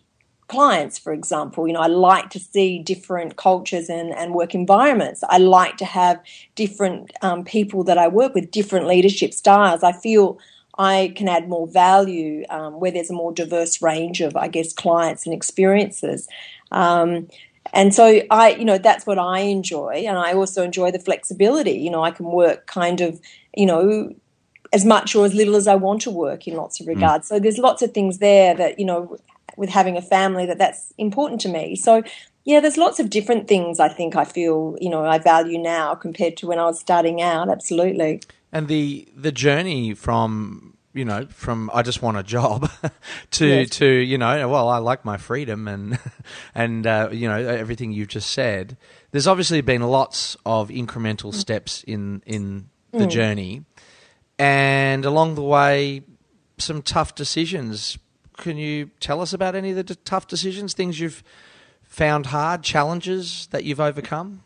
clients, 0.47 0.99
for 0.99 1.11
example. 1.11 1.67
You 1.67 1.73
know, 1.73 1.81
I 1.81 1.87
like 1.87 2.29
to 2.31 2.39
see 2.39 2.79
different 2.79 3.35
cultures 3.35 3.89
and, 3.89 4.13
and 4.13 4.33
work 4.33 4.53
environments. 4.53 5.23
I 5.27 5.39
like 5.39 5.77
to 5.77 5.85
have 5.85 6.21
different 6.53 7.11
um, 7.21 7.43
people 7.43 7.83
that 7.85 7.97
I 7.97 8.07
work 8.07 8.35
with, 8.35 8.51
different 8.51 8.85
leadership 8.85 9.33
styles. 9.33 9.81
I 9.81 9.91
feel 9.91 10.37
I 10.77 11.13
can 11.15 11.27
add 11.27 11.47
more 11.47 11.67
value 11.67 12.43
um, 12.49 12.79
where 12.79 12.91
there's 12.91 13.09
a 13.09 13.13
more 13.13 13.31
diverse 13.31 13.81
range 13.81 14.21
of, 14.21 14.35
I 14.35 14.47
guess, 14.47 14.73
clients 14.73 15.25
and 15.25 15.33
experiences. 15.33 16.27
Um, 16.71 17.27
and 17.73 17.93
so 17.93 18.21
I, 18.29 18.51
you 18.51 18.65
know, 18.65 18.77
that's 18.77 19.05
what 19.05 19.17
I 19.17 19.39
enjoy, 19.39 20.03
and 20.07 20.17
I 20.17 20.33
also 20.33 20.63
enjoy 20.63 20.91
the 20.91 20.99
flexibility. 20.99 21.71
You 21.73 21.89
know, 21.89 22.03
I 22.03 22.11
can 22.11 22.27
work 22.27 22.67
kind 22.67 23.01
of, 23.01 23.19
you 23.55 23.65
know, 23.65 24.13
as 24.71 24.85
much 24.85 25.15
or 25.15 25.25
as 25.25 25.33
little 25.33 25.55
as 25.55 25.67
I 25.67 25.75
want 25.75 26.01
to 26.01 26.11
work 26.11 26.47
in 26.47 26.55
lots 26.55 26.79
of 26.79 26.85
mm. 26.85 26.89
regards. 26.89 27.25
Mm. 27.25 27.29
So 27.29 27.39
there's 27.39 27.57
lots 27.57 27.81
of 27.81 27.91
things 27.91 28.19
there 28.19 28.53
that 28.55 28.79
you 28.79 28.85
know 28.85 29.17
with 29.57 29.69
having 29.69 29.97
a 29.97 30.01
family 30.01 30.45
that 30.45 30.57
that's 30.57 30.93
important 30.97 31.41
to 31.41 31.49
me. 31.49 31.75
So 31.75 32.03
yeah, 32.45 32.59
there's 32.59 32.77
lots 32.77 32.99
of 32.99 33.09
different 33.09 33.47
things 33.47 33.79
I 33.79 33.89
think 33.89 34.15
I 34.15 34.23
feel, 34.23 34.77
you 34.79 34.89
know, 34.89 35.03
I 35.03 35.17
value 35.17 35.57
now 35.57 35.95
compared 35.95 36.37
to 36.37 36.47
when 36.47 36.59
I 36.59 36.65
was 36.65 36.79
starting 36.79 37.21
out, 37.21 37.49
absolutely. 37.49 38.21
And 38.51 38.67
the 38.67 39.07
the 39.15 39.31
journey 39.31 39.93
from 39.95 40.77
you 40.93 41.03
know, 41.03 41.27
from 41.29 41.69
I 41.73 41.81
just 41.81 42.01
want 42.01 42.17
a 42.17 42.23
job 42.23 42.71
to 43.31 43.47
yes. 43.47 43.69
to 43.71 43.85
you 43.85 44.17
know, 44.17 44.47
well, 44.47 44.69
I 44.69 44.77
like 44.77 45.03
my 45.03 45.17
freedom 45.17 45.67
and 45.67 45.99
and 46.55 46.87
uh, 46.87 47.09
you 47.11 47.27
know 47.27 47.35
everything 47.37 47.91
you've 47.91 48.07
just 48.07 48.29
said. 48.29 48.77
There's 49.11 49.27
obviously 49.27 49.61
been 49.61 49.81
lots 49.81 50.37
of 50.45 50.69
incremental 50.69 51.31
mm. 51.31 51.35
steps 51.35 51.83
in 51.83 52.21
in 52.25 52.69
the 52.91 53.05
mm. 53.05 53.09
journey, 53.09 53.65
and 54.37 55.03
along 55.03 55.35
the 55.35 55.43
way, 55.43 56.03
some 56.59 56.81
tough 56.81 57.15
decisions 57.15 57.97
can 58.37 58.57
you 58.57 58.91
tell 58.99 59.21
us 59.21 59.33
about 59.33 59.55
any 59.55 59.71
of 59.71 59.87
the 59.87 59.95
tough 59.95 60.27
decisions, 60.27 60.73
things 60.73 60.99
you've 60.99 61.23
found 61.95 62.25
hard, 62.27 62.61
challenges 62.61 63.47
that 63.51 63.63
you've 63.63 63.79
overcome? 63.79 64.43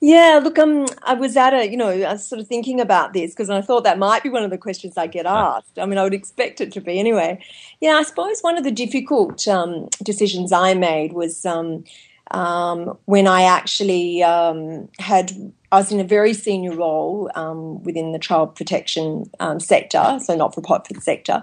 Yeah, 0.00 0.40
look, 0.42 0.58
um, 0.58 0.86
I 1.04 1.14
was 1.14 1.36
at 1.36 1.54
a, 1.54 1.70
you 1.70 1.76
know, 1.76 1.90
I 1.90 2.14
was 2.14 2.28
sort 2.28 2.40
of 2.40 2.48
thinking 2.48 2.80
about 2.80 3.12
this 3.12 3.30
because 3.30 3.48
I 3.48 3.60
thought 3.60 3.84
that 3.84 4.00
might 4.00 4.24
be 4.24 4.28
one 4.28 4.42
of 4.42 4.50
the 4.50 4.58
questions 4.58 4.96
I 4.96 5.06
get 5.06 5.24
asked. 5.24 5.78
I 5.78 5.86
mean, 5.86 5.98
I 5.98 6.02
would 6.02 6.12
expect 6.12 6.60
it 6.60 6.72
to 6.72 6.80
be 6.80 6.98
anyway. 6.98 7.40
Yeah, 7.80 7.92
I 7.92 8.02
suppose 8.02 8.40
one 8.40 8.58
of 8.58 8.64
the 8.64 8.72
difficult 8.72 9.46
um, 9.46 9.88
decisions 10.02 10.50
I 10.50 10.74
made 10.74 11.12
was 11.12 11.46
um, 11.46 11.84
um, 12.32 12.98
when 13.04 13.28
I 13.28 13.42
actually 13.44 14.24
um, 14.24 14.88
had 14.98 15.30
I 15.70 15.76
was 15.76 15.92
in 15.92 16.00
a 16.00 16.04
very 16.04 16.34
senior 16.34 16.74
role 16.74 17.30
um, 17.36 17.82
within 17.84 18.10
the 18.10 18.18
child 18.18 18.56
protection 18.56 19.30
um, 19.38 19.60
sector, 19.60 20.18
so 20.20 20.34
not 20.34 20.52
for 20.52 20.62
profit 20.62 21.00
sector, 21.04 21.42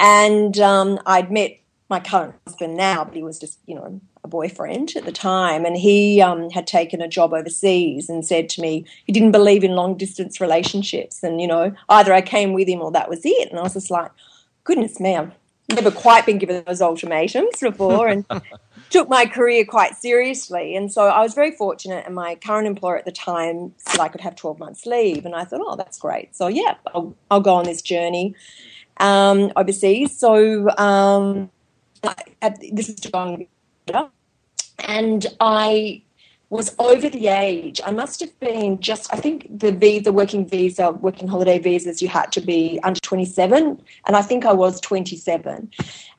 and 0.00 0.58
um, 0.58 0.98
I'd 1.06 1.30
met 1.30 1.61
my 1.92 2.00
current 2.00 2.34
husband 2.46 2.74
now, 2.74 3.04
but 3.04 3.14
he 3.14 3.22
was 3.22 3.38
just 3.38 3.58
you 3.66 3.74
know 3.74 4.00
a 4.24 4.28
boyfriend 4.28 4.94
at 4.96 5.04
the 5.04 5.12
time, 5.12 5.64
and 5.66 5.76
he 5.76 6.22
um, 6.22 6.48
had 6.50 6.66
taken 6.66 7.02
a 7.02 7.06
job 7.06 7.34
overseas 7.34 8.08
and 8.08 8.26
said 8.26 8.48
to 8.48 8.62
me 8.62 8.86
he 9.04 9.12
didn't 9.12 9.32
believe 9.32 9.62
in 9.62 9.72
long 9.72 9.96
distance 9.96 10.40
relationships, 10.40 11.22
and 11.22 11.40
you 11.40 11.46
know 11.46 11.74
either 11.90 12.14
I 12.14 12.22
came 12.22 12.54
with 12.54 12.66
him 12.66 12.80
or 12.80 12.90
that 12.92 13.10
was 13.10 13.20
it, 13.24 13.50
and 13.50 13.58
I 13.58 13.62
was 13.62 13.74
just 13.74 13.90
like, 13.90 14.10
goodness 14.64 14.98
me, 14.98 15.16
I've 15.16 15.32
never 15.68 15.90
quite 15.90 16.24
been 16.24 16.38
given 16.38 16.64
those 16.66 16.80
ultimatums 16.80 17.60
before, 17.60 18.08
and 18.08 18.24
took 18.90 19.08
my 19.08 19.26
career 19.26 19.64
quite 19.64 19.94
seriously. 19.96 20.74
And 20.74 20.90
so 20.90 21.08
I 21.08 21.20
was 21.20 21.34
very 21.34 21.50
fortunate, 21.50 22.06
and 22.06 22.14
my 22.14 22.36
current 22.36 22.66
employer 22.66 22.96
at 22.96 23.04
the 23.04 23.12
time 23.12 23.74
said 23.76 24.00
I 24.00 24.08
could 24.08 24.22
have 24.22 24.34
12 24.34 24.58
months 24.58 24.86
leave. 24.86 25.26
And 25.26 25.34
I 25.34 25.44
thought, 25.44 25.60
oh, 25.62 25.76
that's 25.76 25.98
great. 25.98 26.34
So, 26.34 26.46
yeah, 26.48 26.74
I'll, 26.94 27.14
I'll 27.30 27.40
go 27.40 27.54
on 27.54 27.64
this 27.64 27.82
journey 27.82 28.34
um, 28.98 29.52
overseas. 29.56 30.18
So, 30.18 30.68
um, 30.76 31.50
I, 32.04 32.54
this 32.72 32.88
is 32.88 33.00
going 33.00 33.48
and 34.78 35.26
I 35.40 36.02
was 36.50 36.74
over 36.78 37.08
the 37.08 37.28
age. 37.28 37.80
I 37.84 37.92
must 37.92 38.20
have 38.20 38.38
been 38.38 38.78
just, 38.78 39.12
I 39.12 39.16
think 39.16 39.46
the 39.58 39.72
visa, 39.72 40.12
working 40.12 40.46
visa, 40.46 40.90
working 40.90 41.26
holiday 41.26 41.58
visas, 41.58 42.02
you 42.02 42.08
had 42.08 42.30
to 42.32 42.42
be 42.42 42.78
under 42.82 43.00
27. 43.00 43.82
And 44.06 44.16
I 44.16 44.20
think 44.20 44.44
I 44.44 44.52
was 44.52 44.78
27. 44.82 45.70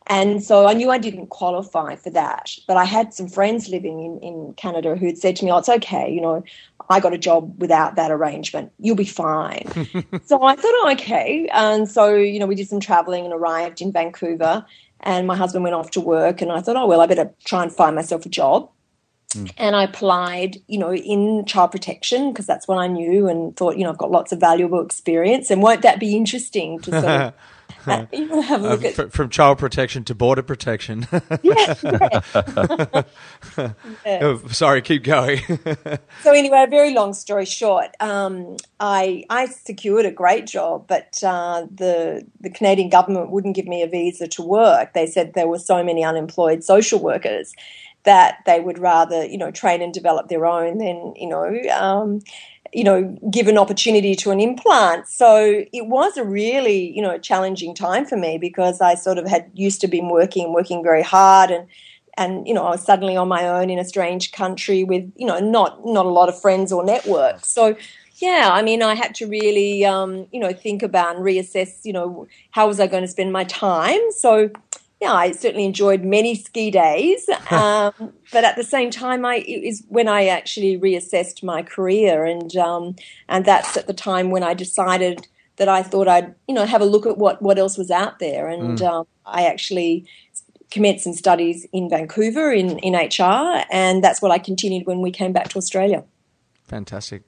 And 0.08 0.44
so 0.44 0.66
I 0.66 0.74
knew 0.74 0.90
I 0.90 0.98
didn't 0.98 1.28
qualify 1.28 1.96
for 1.96 2.10
that. 2.10 2.50
But 2.68 2.78
I 2.78 2.86
had 2.86 3.14
some 3.14 3.28
friends 3.28 3.70
living 3.70 4.04
in, 4.04 4.20
in 4.22 4.54
Canada 4.56 4.96
who 4.96 5.06
had 5.06 5.20
said 5.20 5.36
to 5.36 5.46
me, 5.46 5.52
Oh, 5.52 5.58
it's 5.58 5.70
okay, 5.70 6.12
you 6.12 6.20
know, 6.20 6.44
I 6.90 7.00
got 7.00 7.14
a 7.14 7.18
job 7.18 7.60
without 7.60 7.96
that 7.96 8.12
arrangement. 8.12 8.72
You'll 8.80 8.96
be 8.96 9.06
fine. 9.06 9.68
so 10.26 10.44
I 10.44 10.56
thought, 10.56 10.66
oh, 10.66 10.90
okay. 10.94 11.48
And 11.52 11.90
so, 11.90 12.16
you 12.16 12.40
know, 12.40 12.46
we 12.46 12.56
did 12.56 12.68
some 12.68 12.80
traveling 12.80 13.26
and 13.26 13.34
arrived 13.34 13.82
in 13.82 13.92
Vancouver. 13.92 14.66
And 15.02 15.28
my 15.28 15.36
husband 15.36 15.64
went 15.64 15.76
off 15.76 15.92
to 15.92 16.02
work. 16.02 16.42
And 16.42 16.52
I 16.52 16.62
thought, 16.62 16.76
oh, 16.76 16.86
well, 16.86 17.02
I 17.02 17.06
better 17.06 17.34
try 17.46 17.64
and 17.64 17.72
find 17.72 17.96
myself 17.96 18.26
a 18.26 18.30
job. 18.30 18.70
Mm. 19.34 19.52
And 19.58 19.76
I 19.76 19.84
applied, 19.84 20.58
you 20.68 20.78
know, 20.78 20.94
in 20.94 21.46
child 21.46 21.72
protection 21.72 22.32
because 22.32 22.46
that's 22.46 22.68
what 22.68 22.78
I 22.78 22.88
knew 22.88 23.28
and 23.28 23.56
thought, 23.56 23.78
you 23.78 23.84
know, 23.84 23.90
I've 23.90 23.98
got 23.98 24.12
lots 24.12 24.32
of 24.32 24.40
valuable 24.40 24.82
experience. 24.82 25.50
And 25.50 25.62
won't 25.62 25.82
that 25.82 26.00
be 26.00 26.16
interesting 26.16 26.80
to 26.82 26.92
sort 26.92 27.06
of 27.06 27.34
have 28.44 28.64
a 28.64 28.70
look 28.70 28.84
at 28.86 29.12
from 29.12 29.30
child 29.30 29.58
protection 29.58 30.04
to 30.06 30.16
border 30.16 30.42
protection. 30.42 31.08
yeah. 31.44 31.76
yeah. 34.06 34.20
Oh, 34.22 34.42
sorry, 34.50 34.82
keep 34.82 35.04
going. 35.04 35.40
so 36.22 36.32
anyway, 36.32 36.64
a 36.64 36.70
very 36.70 36.94
long 36.94 37.14
story 37.14 37.46
short, 37.46 37.90
um, 38.00 38.58
I 38.80 39.26
I 39.30 39.48
secured 39.48 40.06
a 40.06 40.12
great 40.12 40.48
job, 40.48 40.88
but 40.88 41.22
uh, 41.24 41.66
the 41.74 42.26
the 42.40 42.50
Canadian 42.50 42.90
government 42.90 43.32
wouldn't 43.32 43.56
give 43.56 43.68
me 43.68 43.82
a 43.82 43.88
visa 43.88 44.28
to 44.28 44.42
work. 44.42 44.94
They 44.94 45.08
said 45.08 45.34
there 45.34 45.48
were 45.48 45.60
so 45.60 45.84
many 45.84 46.04
unemployed 46.04 46.64
social 46.64 47.00
workers 47.00 47.54
that 48.04 48.40
they 48.46 48.60
would 48.60 48.80
rather 48.80 49.26
you 49.26 49.38
know 49.38 49.52
train 49.52 49.82
and 49.82 49.94
develop 49.94 50.28
their 50.28 50.46
own 50.46 50.78
than 50.78 51.14
you 51.16 51.28
know 51.28 51.62
um, 51.72 52.22
you 52.74 52.84
know, 52.84 53.18
give 53.30 53.48
an 53.48 53.58
opportunity 53.58 54.16
to 54.16 54.32
an 54.32 54.40
implant. 54.40 55.08
So 55.08 55.64
it 55.72 55.88
was 55.88 56.18
a 56.18 56.24
really, 56.24 56.96
you 56.96 57.02
know, 57.02 57.18
challenging 57.18 57.76
time 57.76 58.06
for 58.06 58.18
me 58.18 58.38
because 58.38 58.82
I 58.82 58.96
sort 58.96 59.18
of 59.18 59.28
had 59.28 59.50
used 59.54 59.82
to 59.82 59.88
been 59.88 60.10
working, 60.10 60.54
working 60.54 60.84
very 60.84 61.04
hard 61.04 61.52
and 61.52 61.68
and 62.16 62.48
you 62.48 62.54
know, 62.54 62.64
I 62.64 62.72
was 62.72 62.84
suddenly 62.84 63.18
on 63.18 63.28
my 63.28 63.48
own 63.48 63.72
in 63.72 63.80
a 63.80 63.84
strange 63.84 64.32
country 64.32 64.84
with, 64.84 65.12
you 65.16 65.26
know, 65.26 65.40
not 65.40 65.86
not 65.86 66.06
a 66.06 66.10
lot 66.10 66.30
of 66.30 66.40
friends 66.40 66.72
or 66.72 66.84
networks. 66.84 67.48
So 67.48 67.76
yeah, 68.18 68.50
I 68.52 68.62
mean, 68.62 68.84
I 68.84 68.94
had 68.94 69.16
to 69.16 69.28
really, 69.28 69.86
um, 69.86 70.28
you 70.32 70.40
know, 70.40 70.54
think 70.54 70.84
about 70.84 71.16
and 71.16 71.26
reassess, 71.26 71.84
you 71.84 71.94
know, 71.94 72.28
how 72.52 72.68
was 72.68 72.80
I 72.80 72.88
going 72.88 73.04
to 73.04 73.08
spend 73.08 73.34
my 73.34 73.44
time. 73.44 74.00
So 74.12 74.52
yeah, 75.04 75.14
I 75.14 75.32
certainly 75.34 75.66
enjoyed 75.66 76.04
many 76.04 76.36
ski 76.36 76.72
days. 76.72 77.30
Um, 77.52 78.14
but 78.32 78.44
at 78.44 78.56
the 78.56 78.64
same 78.64 78.90
time, 78.90 79.26
I 79.26 79.36
it 79.36 79.64
is 79.64 79.84
when 79.90 80.08
I 80.08 80.26
actually 80.26 80.80
reassessed 80.80 81.44
my 81.44 81.62
career, 81.62 82.26
and 82.26 82.56
um, 82.56 82.96
and 83.30 83.46
that's 83.46 83.78
at 83.78 83.86
the 83.86 83.94
time 83.94 84.32
when 84.32 84.42
I 84.42 84.56
decided 84.56 85.28
that 85.58 85.70
I 85.70 85.84
thought 85.84 86.08
I'd 86.08 86.34
you 86.48 86.56
know 86.56 86.66
have 86.66 86.82
a 86.82 86.86
look 86.86 87.06
at 87.06 87.18
what 87.18 87.44
what 87.44 87.60
else 87.60 87.78
was 87.78 87.92
out 87.92 88.18
there, 88.18 88.48
and 88.48 88.82
um, 88.82 89.06
I 89.24 89.46
actually 89.46 90.08
commenced 90.72 91.04
some 91.04 91.14
studies 91.14 91.68
in 91.72 91.90
Vancouver 91.90 92.52
in 92.52 92.80
in 92.80 92.96
HR, 92.96 93.64
and 93.70 94.04
that's 94.04 94.20
what 94.22 94.32
I 94.32 94.40
continued 94.40 94.88
when 94.88 95.02
we 95.02 95.12
came 95.12 95.32
back 95.32 95.50
to 95.50 95.58
Australia. 95.58 96.04
Fantastic. 96.64 97.22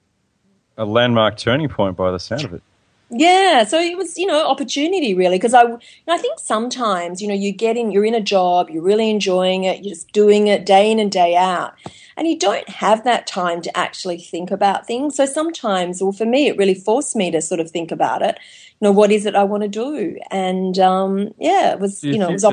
A 0.77 0.85
landmark 0.85 1.37
turning 1.37 1.69
point 1.69 1.95
by 1.95 2.09
the 2.09 2.19
sound 2.19 2.45
of 2.45 2.53
it. 2.53 2.63
Yeah, 3.11 3.63
so 3.65 3.79
it 3.79 3.97
was, 3.97 4.17
you 4.17 4.25
know, 4.25 4.47
opportunity 4.47 5.13
really 5.13 5.37
because 5.37 5.53
I, 5.53 5.61
you 5.63 5.79
know, 6.07 6.15
I 6.15 6.17
think 6.17 6.39
sometimes, 6.39 7.21
you 7.21 7.27
know, 7.27 7.35
you 7.35 7.51
get 7.51 7.77
in, 7.77 7.91
you're 7.91 8.05
in 8.05 8.15
a 8.15 8.21
job, 8.21 8.69
you're 8.69 8.81
really 8.83 9.09
enjoying 9.11 9.63
it, 9.63 9.83
you're 9.83 9.93
just 9.93 10.11
doing 10.11 10.47
it 10.47 10.65
day 10.65 10.91
in 10.91 10.99
and 10.99 11.11
day 11.11 11.35
out, 11.35 11.75
and 12.17 12.27
you 12.27 12.37
don't 12.37 12.67
have 12.67 13.03
that 13.03 13.27
time 13.27 13.61
to 13.61 13.77
actually 13.77 14.17
think 14.17 14.49
about 14.49 14.87
things. 14.87 15.15
So 15.15 15.25
sometimes, 15.27 16.01
well, 16.01 16.11
for 16.11 16.25
me, 16.25 16.47
it 16.47 16.57
really 16.57 16.73
forced 16.73 17.15
me 17.15 17.29
to 17.31 17.41
sort 17.41 17.59
of 17.59 17.69
think 17.69 17.91
about 17.91 18.23
it. 18.23 18.39
You 18.81 18.87
know, 18.87 18.91
what 18.91 19.11
is 19.11 19.25
it 19.27 19.35
I 19.35 19.43
want 19.43 19.61
to 19.63 19.69
do? 19.69 20.17
And 20.31 20.79
um, 20.79 21.33
yeah, 21.37 21.73
it 21.73 21.79
was, 21.79 22.03
you 22.03 22.13
you 22.13 22.17
know, 22.17 22.29
it 22.29 22.33
was 22.33 22.41
that- 22.41 22.49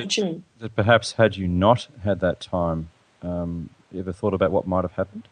That 0.61 0.77
perhaps 0.77 1.13
had 1.13 1.37
you 1.37 1.49
not 1.49 1.89
had 2.05 2.21
that 2.21 2.41
time, 2.41 2.91
um, 3.23 3.71
you 3.91 4.01
ever 4.01 4.13
thought 4.13 4.35
about 4.35 4.51
what 4.51 4.67
might 4.67 4.83
have 4.85 4.93
happened? 4.93 5.29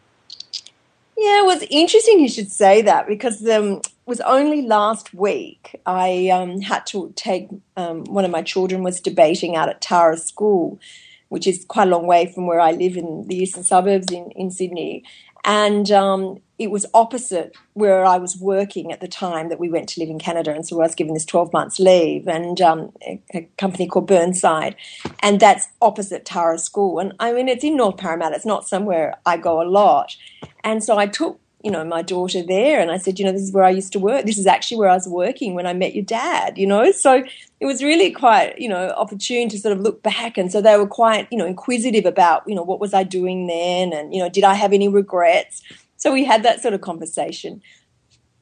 Yeah, 1.17 1.43
it 1.43 1.45
was 1.45 1.63
interesting 1.69 2.19
you 2.19 2.27
should 2.29 2.51
say 2.51 2.81
that 2.81 3.07
because 3.07 3.47
um, 3.47 3.81
was 4.11 4.19
only 4.19 4.61
last 4.61 5.13
week 5.13 5.79
I 5.85 6.27
um, 6.33 6.59
had 6.59 6.85
to 6.87 7.13
take 7.15 7.47
um, 7.77 8.03
one 8.03 8.25
of 8.25 8.31
my 8.31 8.41
children 8.41 8.83
was 8.83 8.99
debating 8.99 9.55
out 9.55 9.69
at 9.69 9.79
Tara 9.79 10.17
School, 10.17 10.81
which 11.29 11.47
is 11.47 11.63
quite 11.63 11.87
a 11.87 11.91
long 11.91 12.07
way 12.07 12.25
from 12.25 12.45
where 12.45 12.59
I 12.59 12.71
live 12.71 12.97
in 12.97 13.25
the 13.29 13.37
eastern 13.37 13.63
suburbs 13.63 14.11
in, 14.11 14.29
in 14.31 14.51
Sydney. 14.51 15.05
And 15.45 15.89
um, 15.91 16.41
it 16.59 16.69
was 16.69 16.85
opposite 16.93 17.55
where 17.73 18.05
I 18.05 18.17
was 18.17 18.37
working 18.37 18.91
at 18.91 18.99
the 18.99 19.07
time 19.07 19.47
that 19.47 19.61
we 19.61 19.69
went 19.69 19.87
to 19.89 20.01
live 20.01 20.09
in 20.09 20.19
Canada. 20.19 20.53
And 20.53 20.67
so 20.67 20.75
I 20.75 20.83
was 20.83 20.93
given 20.93 21.13
this 21.13 21.25
12 21.25 21.53
months 21.53 21.79
leave 21.79 22.27
and 22.27 22.59
um, 22.61 22.91
a, 23.01 23.21
a 23.33 23.49
company 23.57 23.87
called 23.87 24.07
Burnside. 24.07 24.75
And 25.21 25.39
that's 25.39 25.69
opposite 25.81 26.25
Tara 26.25 26.59
School. 26.59 26.99
And 26.99 27.13
I 27.19 27.31
mean, 27.31 27.47
it's 27.47 27.63
in 27.63 27.77
North 27.77 27.95
Parramatta. 27.95 28.35
It's 28.35 28.45
not 28.45 28.67
somewhere 28.67 29.15
I 29.25 29.37
go 29.37 29.61
a 29.61 29.63
lot. 29.63 30.17
And 30.63 30.83
so 30.83 30.97
I 30.97 31.07
took, 31.07 31.39
you 31.63 31.71
know, 31.71 31.83
my 31.83 32.01
daughter 32.01 32.41
there 32.41 32.79
and 32.79 32.91
I 32.91 32.97
said, 32.97 33.19
you 33.19 33.25
know, 33.25 33.31
this 33.31 33.41
is 33.41 33.51
where 33.51 33.63
I 33.63 33.69
used 33.69 33.93
to 33.93 33.99
work. 33.99 34.25
This 34.25 34.37
is 34.37 34.47
actually 34.47 34.77
where 34.77 34.89
I 34.89 34.95
was 34.95 35.07
working 35.07 35.53
when 35.53 35.67
I 35.67 35.73
met 35.73 35.93
your 35.93 36.03
dad, 36.03 36.57
you 36.57 36.65
know? 36.65 36.91
So 36.91 37.23
it 37.59 37.65
was 37.65 37.83
really 37.83 38.11
quite, 38.11 38.57
you 38.59 38.67
know, 38.67 38.89
opportune 38.97 39.49
to 39.49 39.59
sort 39.59 39.75
of 39.75 39.81
look 39.81 40.01
back. 40.01 40.37
And 40.37 40.51
so 40.51 40.61
they 40.61 40.77
were 40.77 40.87
quite, 40.87 41.27
you 41.31 41.37
know, 41.37 41.45
inquisitive 41.45 42.05
about, 42.05 42.43
you 42.47 42.55
know, 42.55 42.63
what 42.63 42.79
was 42.79 42.93
I 42.93 43.03
doing 43.03 43.47
then? 43.47 43.93
And, 43.93 44.13
you 44.13 44.21
know, 44.21 44.29
did 44.29 44.43
I 44.43 44.55
have 44.55 44.73
any 44.73 44.87
regrets? 44.87 45.61
So 45.97 46.11
we 46.11 46.23
had 46.23 46.43
that 46.43 46.61
sort 46.61 46.73
of 46.73 46.81
conversation. 46.81 47.61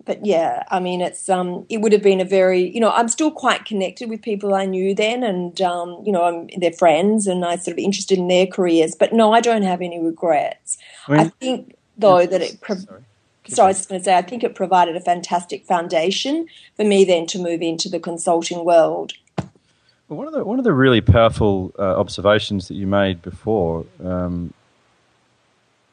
But 0.06 0.26
yeah, 0.26 0.64
I 0.72 0.80
mean, 0.80 1.02
it's 1.02 1.30
um, 1.30 1.66
it 1.70 1.82
would 1.82 1.92
have 1.92 2.02
been 2.02 2.22
a 2.22 2.26
very, 2.26 2.74
you 2.74 2.80
know, 2.80 2.90
I'm 2.90 3.10
still 3.10 3.30
quite 3.30 3.66
connected 3.66 4.10
with 4.10 4.24
people 4.24 4.56
I 4.56 4.66
knew 4.66 4.96
then, 4.96 5.22
and 5.24 5.62
um, 5.62 6.02
you 6.04 6.12
know, 6.12 6.24
I'm 6.24 6.48
their 6.60 6.72
friends, 6.72 7.28
and 7.28 7.46
I 7.46 7.58
sort 7.58 7.74
of 7.74 7.78
interested 7.78 8.18
in 8.18 8.28
their 8.28 8.48
careers. 8.48 8.96
But 8.96 9.14
no, 9.14 9.34
I 9.34 9.42
don't 9.42 9.62
have 9.62 9.82
any 9.82 10.00
regrets. 10.00 10.80
I 11.08 11.26
think 11.26 11.76
though 11.96 12.26
that 12.26 12.42
it. 12.42 12.60
Sorry. 12.66 13.04
So 13.50 13.64
I 13.64 13.68
was 13.68 13.86
going 13.86 14.00
to 14.00 14.06
say, 14.06 14.16
I 14.16 14.22
think 14.22 14.44
it 14.44 14.56
provided 14.56 14.96
a 14.96 15.02
fantastic 15.02 15.66
foundation 15.66 16.48
for 16.76 16.86
me 16.86 17.04
then 17.04 17.26
to 17.28 17.40
move 17.40 17.62
into 17.62 17.90
the 17.90 18.00
consulting 18.00 18.64
world. 18.64 19.14
Well, 19.38 20.18
one 20.18 20.28
of 20.28 20.34
the 20.34 20.44
one 20.44 20.58
of 20.58 20.66
the 20.66 20.74
really 20.74 21.02
powerful 21.02 21.74
uh, 21.78 22.00
observations 22.00 22.68
that 22.68 22.76
you 22.76 22.88
made 22.88 23.22
before 23.22 23.86
um, 24.04 24.54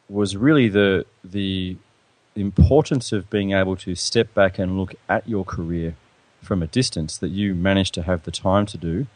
was 0.09 0.37
really 0.37 0.69
the 0.69 1.05
the 1.25 1.77
importance 2.35 3.13
of 3.13 3.29
being 3.31 3.53
able 3.53 3.77
to 3.77 3.95
step 3.95 4.33
back 4.35 4.59
and 4.59 4.79
look 4.79 4.95
at 5.09 5.29
your 5.29 5.45
career 5.45 5.97
from 6.43 6.63
a 6.63 6.67
distance 6.67 7.17
that 7.19 7.29
you 7.29 7.55
managed 7.55 7.95
to 7.95 8.03
have 8.03 8.23
the 8.25 8.31
time 8.31 8.67
to 8.67 8.79
do 8.79 9.07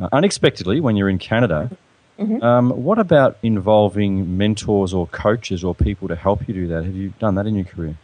uh, 0.00 0.08
unexpectedly 0.12 0.80
when 0.80 0.96
you're 0.96 1.08
in 1.08 1.18
Canada. 1.18 1.70
Um, 2.18 2.70
what 2.70 2.98
about 2.98 3.38
involving 3.42 4.36
mentors 4.36 4.94
or 4.94 5.06
coaches 5.08 5.64
or 5.64 5.74
people 5.74 6.08
to 6.08 6.16
help 6.16 6.46
you 6.46 6.54
do 6.54 6.68
that? 6.68 6.84
Have 6.84 6.94
you 6.94 7.12
done 7.18 7.34
that 7.36 7.46
in 7.46 7.54
your 7.54 7.64
career? 7.64 7.96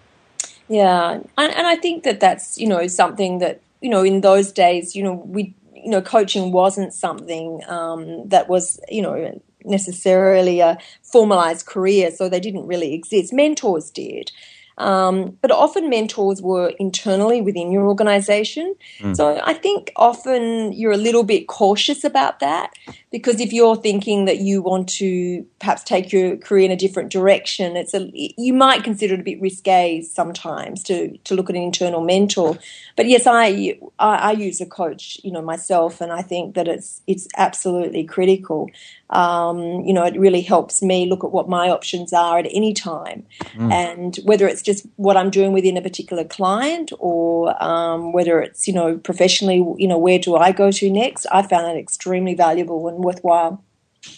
Yeah, 0.69 1.21
and, 1.37 1.53
and 1.53 1.67
I 1.67 1.77
think 1.77 2.05
that 2.05 2.21
that's 2.21 2.59
you 2.59 2.69
know 2.69 2.87
something 2.87 3.39
that 3.39 3.61
you 3.81 3.91
know 3.91 4.03
in 4.03 4.21
those 4.21 4.53
days 4.53 4.95
you 4.95 5.03
know 5.03 5.15
we 5.15 5.55
you 5.75 5.91
know 5.91 6.03
coaching 6.03 6.53
wasn't 6.53 6.93
something 6.93 7.63
um, 7.69 8.29
that 8.29 8.49
was 8.49 8.81
you 8.89 9.03
know 9.03 9.41
necessarily 9.65 10.61
a 10.61 10.79
formalized 11.03 11.67
career, 11.67 12.11
so 12.11 12.29
they 12.29 12.41
didn't 12.41 12.67
really 12.67 12.95
exist. 12.95 13.33
Mentors 13.33 13.91
did. 13.91 14.31
Um, 14.79 15.37
but 15.43 15.51
often 15.51 15.91
mentors 15.91 16.41
were 16.41 16.73
internally 16.79 17.41
within 17.41 17.71
your 17.73 17.87
organization. 17.87 18.75
So 19.15 19.41
I 19.43 19.55
think 19.55 19.93
often 19.97 20.73
you're 20.73 20.93
a 20.93 20.97
little 20.97 21.25
bit 21.25 21.49
cautious 21.49 22.05
about 22.05 22.41
that 22.41 22.73
because 23.11 23.41
if 23.41 23.53
you're 23.53 23.77
thinking 23.77 24.27
that 24.27 24.39
you 24.39 24.63
want 24.63 24.89
to 24.89 25.45
perhaps 25.59 25.83
take 25.83 26.13
your 26.13 26.37
career 26.37 26.65
in 26.67 26.71
a 26.71 26.77
different 26.77 27.11
direction, 27.11 27.77
it's 27.77 27.95
a 27.95 28.11
you 28.15 28.53
might 28.53 28.85
consider 28.85 29.15
it 29.15 29.21
a 29.21 29.23
bit 29.23 29.41
risque 29.41 30.03
sometimes 30.03 30.83
to 30.85 31.17
to 31.19 31.35
look 31.35 31.51
at 31.51 31.57
an 31.57 31.63
internal 31.63 32.03
mentor. 32.03 32.59
But 32.97 33.07
yes, 33.07 33.27
I 33.27 33.79
I, 33.99 34.17
I 34.17 34.33
use 34.33 34.61
a 34.61 34.67
coach, 34.67 35.21
you 35.25 35.33
know, 35.33 35.43
myself, 35.43 36.01
and 36.01 36.13
I 36.13 36.23
think 36.23 36.55
that 36.55 36.69
it's 36.69 37.03
it's 37.07 37.27
absolutely 37.37 38.05
critical. 38.05 38.71
Um, 39.11 39.81
you 39.87 39.95
know, 39.95 40.05
it 40.05 40.19
really 40.19 40.43
helps 40.43 40.83
me 40.83 41.07
look 41.07 41.25
at 41.25 41.33
what 41.33 41.49
my 41.49 41.71
options 41.71 42.13
are 42.13 42.39
at 42.39 42.47
any 42.53 42.75
time, 42.75 43.25
and 43.73 44.17
whether 44.25 44.47
it's 44.47 44.63
just 44.69 44.87
what 44.97 45.17
I'm 45.17 45.31
doing 45.31 45.53
within 45.53 45.79
a 45.79 45.83
particular 45.83 46.25
client 46.25 46.93
or 46.99 47.27
um, 47.63 48.13
whether 48.13 48.39
it's 48.41 48.69
you 48.69 48.75
know 48.75 48.99
professionally, 48.99 49.57
you 49.83 49.89
know, 49.89 49.97
where 49.97 50.19
do 50.19 50.37
I 50.37 50.53
go 50.53 50.71
to 50.71 50.91
next? 50.91 51.27
I 51.33 51.41
found 51.43 51.65
that 51.65 51.77
extremely 51.77 52.35
valuable 52.35 52.87
and 52.89 52.99
worthwhile. 53.03 53.65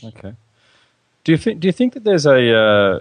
Okay. 0.04 0.34
Do 1.22 1.32
you 1.32 1.38
think? 1.38 1.60
Do 1.60 1.68
you 1.68 1.72
think 1.72 1.94
that 1.94 2.02
there's 2.02 2.26
a 2.26 2.40
uh, 2.66 3.00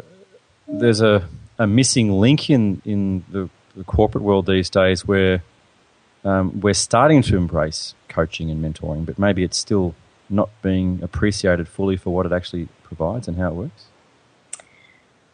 there's 0.67 1.01
a, 1.01 1.27
a 1.57 1.65
missing 1.65 2.11
link 2.11 2.49
in 2.51 2.81
in 2.85 3.25
the, 3.31 3.49
the 3.75 3.83
corporate 3.83 4.23
world 4.23 4.45
these 4.45 4.69
days 4.69 5.07
where 5.07 5.41
um, 6.23 6.61
we're 6.61 6.81
starting 6.89 7.23
to 7.23 7.35
embrace 7.35 7.95
coaching 8.09 8.51
and 8.51 8.63
mentoring, 8.63 9.07
but 9.07 9.17
maybe 9.17 9.43
it's 9.43 9.57
still 9.57 9.95
not 10.29 10.49
being 10.61 10.99
appreciated 11.01 11.67
fully 11.67 11.97
for 11.97 12.13
what 12.13 12.27
it 12.27 12.31
actually 12.31 12.67
provides 12.83 13.27
and 13.27 13.37
how 13.37 13.47
it 13.47 13.55
works? 13.55 13.85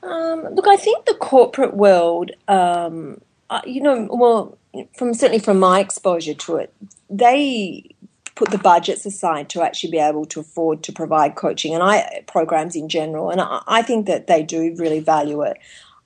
Um, 0.05 0.53
look, 0.53 0.67
I 0.67 0.75
think 0.75 1.05
the 1.05 1.15
corporate 1.15 1.75
world, 1.75 2.31
um, 2.47 3.21
uh, 3.49 3.61
you 3.65 3.81
know, 3.81 4.07
well, 4.11 4.57
from 4.95 5.13
certainly 5.13 5.39
from 5.39 5.59
my 5.59 5.79
exposure 5.79 6.33
to 6.33 6.57
it, 6.57 6.73
they 7.09 7.83
put 8.35 8.51
the 8.51 8.57
budgets 8.57 9.05
aside 9.05 9.49
to 9.49 9.63
actually 9.63 9.91
be 9.91 9.97
able 9.97 10.25
to 10.25 10.41
afford 10.41 10.83
to 10.83 10.91
provide 10.91 11.35
coaching 11.35 11.73
and 11.73 11.81
I 11.81 12.23
programs 12.27 12.75
in 12.75 12.89
general, 12.89 13.29
and 13.29 13.41
I, 13.41 13.61
I 13.67 13.81
think 13.81 14.05
that 14.07 14.27
they 14.27 14.43
do 14.43 14.75
really 14.77 14.99
value 14.99 15.41
it. 15.41 15.57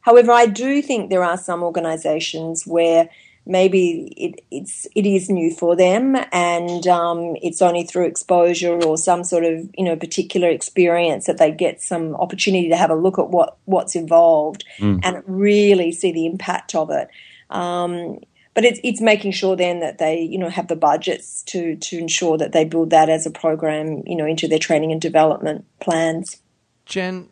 However, 0.02 0.32
I 0.32 0.46
do 0.46 0.82
think 0.82 1.10
there 1.10 1.24
are 1.24 1.38
some 1.38 1.64
organisations 1.64 2.66
where 2.66 3.10
maybe 3.50 4.14
it, 4.16 4.46
it's 4.52 4.88
it 4.96 5.06
is 5.06 5.30
new 5.30 5.52
for 5.52 5.76
them, 5.76 6.16
and 6.32 6.88
um, 6.88 7.36
it's 7.42 7.62
only 7.62 7.84
through 7.84 8.06
exposure 8.06 8.82
or 8.84 8.98
some 8.98 9.24
sort 9.24 9.44
of 9.44 9.70
you 9.78 9.84
know 9.84 9.96
particular 9.96 10.50
experience 10.50 11.26
that 11.26 11.38
they 11.38 11.52
get 11.52 11.82
some 11.82 12.16
opportunity 12.16 12.70
to 12.70 12.78
have 12.78 12.92
a 12.92 12.96
look 12.96 13.20
at 13.20 13.30
what 13.30 13.58
what's 13.66 13.96
involved 13.96 14.64
and 15.04 15.24
really 15.26 15.92
see 15.92 16.12
the 16.12 16.26
impact 16.26 16.76
of 16.76 16.90
it. 16.92 17.10
Um, 17.50 18.20
but 18.54 18.64
it's 18.64 18.80
it's 18.84 19.02
making 19.02 19.32
sure 19.32 19.56
then 19.56 19.80
that 19.80 19.98
they 19.98 20.22
you 20.22 20.38
know 20.38 20.50
have 20.50 20.68
the 20.68 20.76
budgets 20.76 21.44
to 21.44 21.76
to 21.78 21.98
ensure 21.98 22.38
that 22.38 22.52
they 22.52 22.66
build 22.66 22.92
that 22.92 23.10
as 23.10 23.26
a 23.26 23.32
program 23.32 24.04
you 24.06 24.16
know 24.16 24.26
into 24.26 24.48
their 24.48 24.60
training 24.60 24.92
and 24.92 25.02
development 25.02 25.66
plans. 25.80 26.42
Jen, 26.86 27.30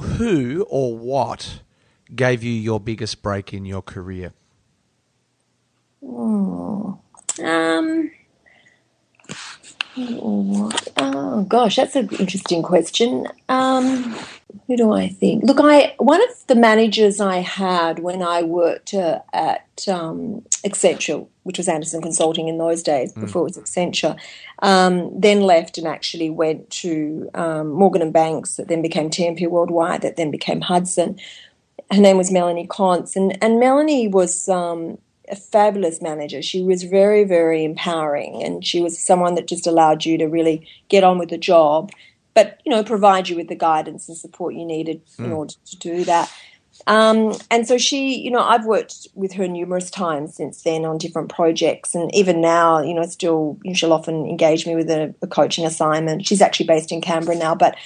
who 0.00 0.66
or 0.70 0.96
what 0.96 1.60
gave 2.14 2.42
you 2.42 2.52
your 2.52 2.80
biggest 2.80 3.22
break 3.22 3.52
in 3.52 3.64
your 3.64 3.82
career? 3.82 4.32
Um, 7.42 8.10
oh 10.96 11.46
gosh, 11.48 11.76
that's 11.76 11.96
an 11.96 12.08
interesting 12.18 12.62
question. 12.62 13.26
Um, 13.48 14.16
who 14.66 14.76
do 14.76 14.92
I 14.92 15.08
think? 15.08 15.44
Look, 15.44 15.58
I 15.60 15.94
one 15.98 16.22
of 16.22 16.46
the 16.48 16.54
managers 16.54 17.20
I 17.20 17.38
had 17.38 18.00
when 18.00 18.22
I 18.22 18.42
worked 18.42 18.94
uh, 18.94 19.20
at 19.32 19.66
um, 19.88 20.42
Accenture, 20.64 21.26
which 21.44 21.58
was 21.58 21.68
Andersen 21.68 22.02
Consulting 22.02 22.48
in 22.48 22.58
those 22.58 22.82
days 22.82 23.12
before 23.12 23.42
it 23.42 23.56
was 23.56 23.58
Accenture, 23.58 24.18
um, 24.60 25.18
then 25.18 25.42
left 25.42 25.78
and 25.78 25.86
actually 25.86 26.30
went 26.30 26.68
to 26.70 27.30
um, 27.34 27.70
Morgan 27.70 28.02
and 28.02 28.12
Banks, 28.12 28.56
that 28.56 28.68
then 28.68 28.82
became 28.82 29.08
TMP 29.10 29.48
Worldwide, 29.48 30.02
that 30.02 30.16
then 30.16 30.30
became 30.30 30.60
Hudson. 30.60 31.18
Her 31.92 32.00
name 32.00 32.16
was 32.16 32.32
Melanie 32.32 32.66
Contz, 32.66 33.14
and 33.14 33.38
and 33.42 33.60
Melanie 33.60 34.08
was 34.08 34.48
um, 34.48 34.98
a 35.28 35.36
fabulous 35.36 36.00
manager. 36.00 36.42
She 36.42 36.62
was 36.62 36.82
very, 36.82 37.24
very 37.24 37.64
empowering, 37.64 38.42
and 38.42 38.64
she 38.64 38.80
was 38.80 38.98
someone 38.98 39.34
that 39.34 39.46
just 39.46 39.66
allowed 39.66 40.04
you 40.04 40.18
to 40.18 40.26
really 40.26 40.66
get 40.88 41.04
on 41.04 41.18
with 41.18 41.30
the 41.30 41.38
job, 41.38 41.90
but 42.34 42.60
you 42.64 42.70
know, 42.70 42.84
provide 42.84 43.28
you 43.28 43.36
with 43.36 43.48
the 43.48 43.54
guidance 43.54 44.08
and 44.08 44.16
support 44.16 44.54
you 44.54 44.64
needed 44.64 45.00
in 45.18 45.32
order 45.32 45.54
to 45.66 45.76
do 45.78 46.04
that. 46.04 46.32
Um, 46.86 47.34
and 47.50 47.66
so 47.66 47.78
she, 47.78 48.20
you 48.20 48.30
know, 48.30 48.42
I've 48.42 48.66
worked 48.66 49.08
with 49.14 49.32
her 49.32 49.48
numerous 49.48 49.90
times 49.90 50.36
since 50.36 50.62
then 50.62 50.84
on 50.84 50.98
different 50.98 51.30
projects, 51.30 51.94
and 51.94 52.14
even 52.14 52.40
now, 52.40 52.82
you 52.82 52.94
know, 52.94 53.02
still 53.04 53.58
you 53.62 53.70
know, 53.70 53.74
she'll 53.74 53.92
often 53.92 54.26
engage 54.26 54.66
me 54.66 54.76
with 54.76 54.90
a, 54.90 55.14
a 55.22 55.26
coaching 55.26 55.64
assignment. 55.64 56.26
She's 56.26 56.42
actually 56.42 56.66
based 56.66 56.92
in 56.92 57.00
Canberra 57.00 57.36
now, 57.36 57.54
but 57.54 57.76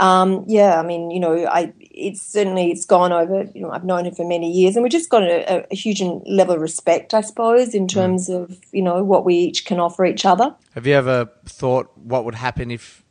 um, 0.00 0.44
yeah, 0.48 0.78
I 0.78 0.82
mean, 0.82 1.10
you 1.10 1.20
know, 1.20 1.46
I 1.46 1.72
it's 1.94 2.22
certainly 2.22 2.70
it's 2.70 2.84
gone 2.84 3.12
over. 3.12 3.44
You 3.54 3.62
know, 3.62 3.70
I've 3.70 3.84
known 3.84 4.04
her 4.06 4.10
for 4.10 4.26
many 4.26 4.50
years, 4.50 4.76
and 4.76 4.82
we've 4.82 4.92
just 4.92 5.10
got 5.10 5.22
a, 5.22 5.66
a 5.70 5.74
huge 5.74 6.00
level 6.00 6.54
of 6.54 6.60
respect, 6.60 7.14
I 7.14 7.20
suppose, 7.20 7.74
in 7.74 7.86
terms 7.88 8.28
of 8.28 8.58
you 8.72 8.82
know 8.82 9.02
what 9.04 9.24
we 9.24 9.34
each 9.34 9.64
can 9.64 9.78
offer 9.78 10.04
each 10.04 10.24
other. 10.24 10.54
Have 10.74 10.86
you 10.86 10.94
ever 10.94 11.30
thought 11.46 11.96
what 11.96 12.24
would 12.24 12.34
happen 12.34 12.70
if 12.70 13.04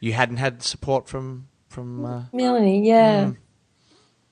you 0.00 0.12
hadn't 0.12 0.38
had 0.38 0.62
support 0.62 1.08
from 1.08 1.48
from? 1.68 2.04
Uh, 2.04 2.22
Melanie, 2.32 2.86
yeah. 2.86 3.32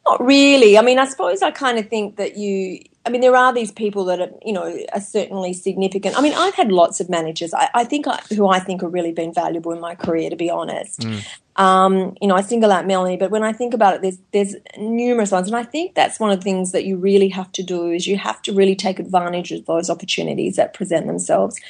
Not 0.07 0.23
really. 0.23 0.77
I 0.77 0.83
mean, 0.83 0.99
I 0.99 1.07
suppose 1.07 1.43
I 1.43 1.51
kind 1.51 1.79
of 1.79 1.89
think 1.89 2.17
that 2.17 2.37
you. 2.37 2.81
I 3.07 3.11
mean, 3.11 3.21
there 3.21 3.37
are 3.37 3.53
these 3.53 3.71
people 3.71 4.07
that 4.07 4.21
are, 4.21 4.31
you 4.45 4.53
know, 4.53 4.79
are 4.93 5.01
certainly 5.01 5.53
significant. 5.53 6.17
I 6.17 6.23
mean, 6.23 6.33
I've 6.35 6.55
had 6.55 6.73
lots 6.73 7.01
of 7.01 7.11
managers. 7.11 7.53
I, 7.53 7.69
I 7.75 7.85
think 7.85 8.07
I, 8.07 8.21
who 8.35 8.49
I 8.49 8.59
think 8.59 8.81
have 8.81 8.95
really 8.95 9.13
been 9.13 9.33
valuable 9.33 9.73
in 9.73 9.81
my 9.81 9.95
career, 9.95 10.31
to 10.31 10.37
be 10.37 10.49
honest. 10.51 11.05
Um, 11.57 12.17
you 12.21 12.27
know, 12.27 12.35
I 12.35 12.41
single 12.41 12.73
out 12.73 12.87
Melanie, 12.87 13.17
but 13.17 13.31
when 13.31 13.45
I 13.45 13.53
think 13.53 13.75
about 13.75 13.95
it, 13.95 14.03
there's 14.03 14.19
there's 14.33 14.57
numerous 14.77 15.31
ones, 15.31 15.47
and 15.47 15.57
I 15.57 15.63
think 15.63 15.95
that's 15.95 16.19
one 16.19 16.33
of 16.33 16.41
the 16.41 16.43
things 16.43 16.73
that 16.73 16.85
you 16.85 16.97
really 16.97 17.29
have 17.29 17.53
to 17.53 17.63
do 17.63 17.91
is 17.91 18.09
you 18.09 18.19
have 18.19 18.43
to 18.43 18.53
really 18.53 18.75
take 18.75 18.99
advantage 18.99 19.53
of 19.53 19.65
those 19.67 19.89
opportunities 19.89 20.57
that 20.57 20.75
present 20.75 21.07
themselves, 21.07 21.61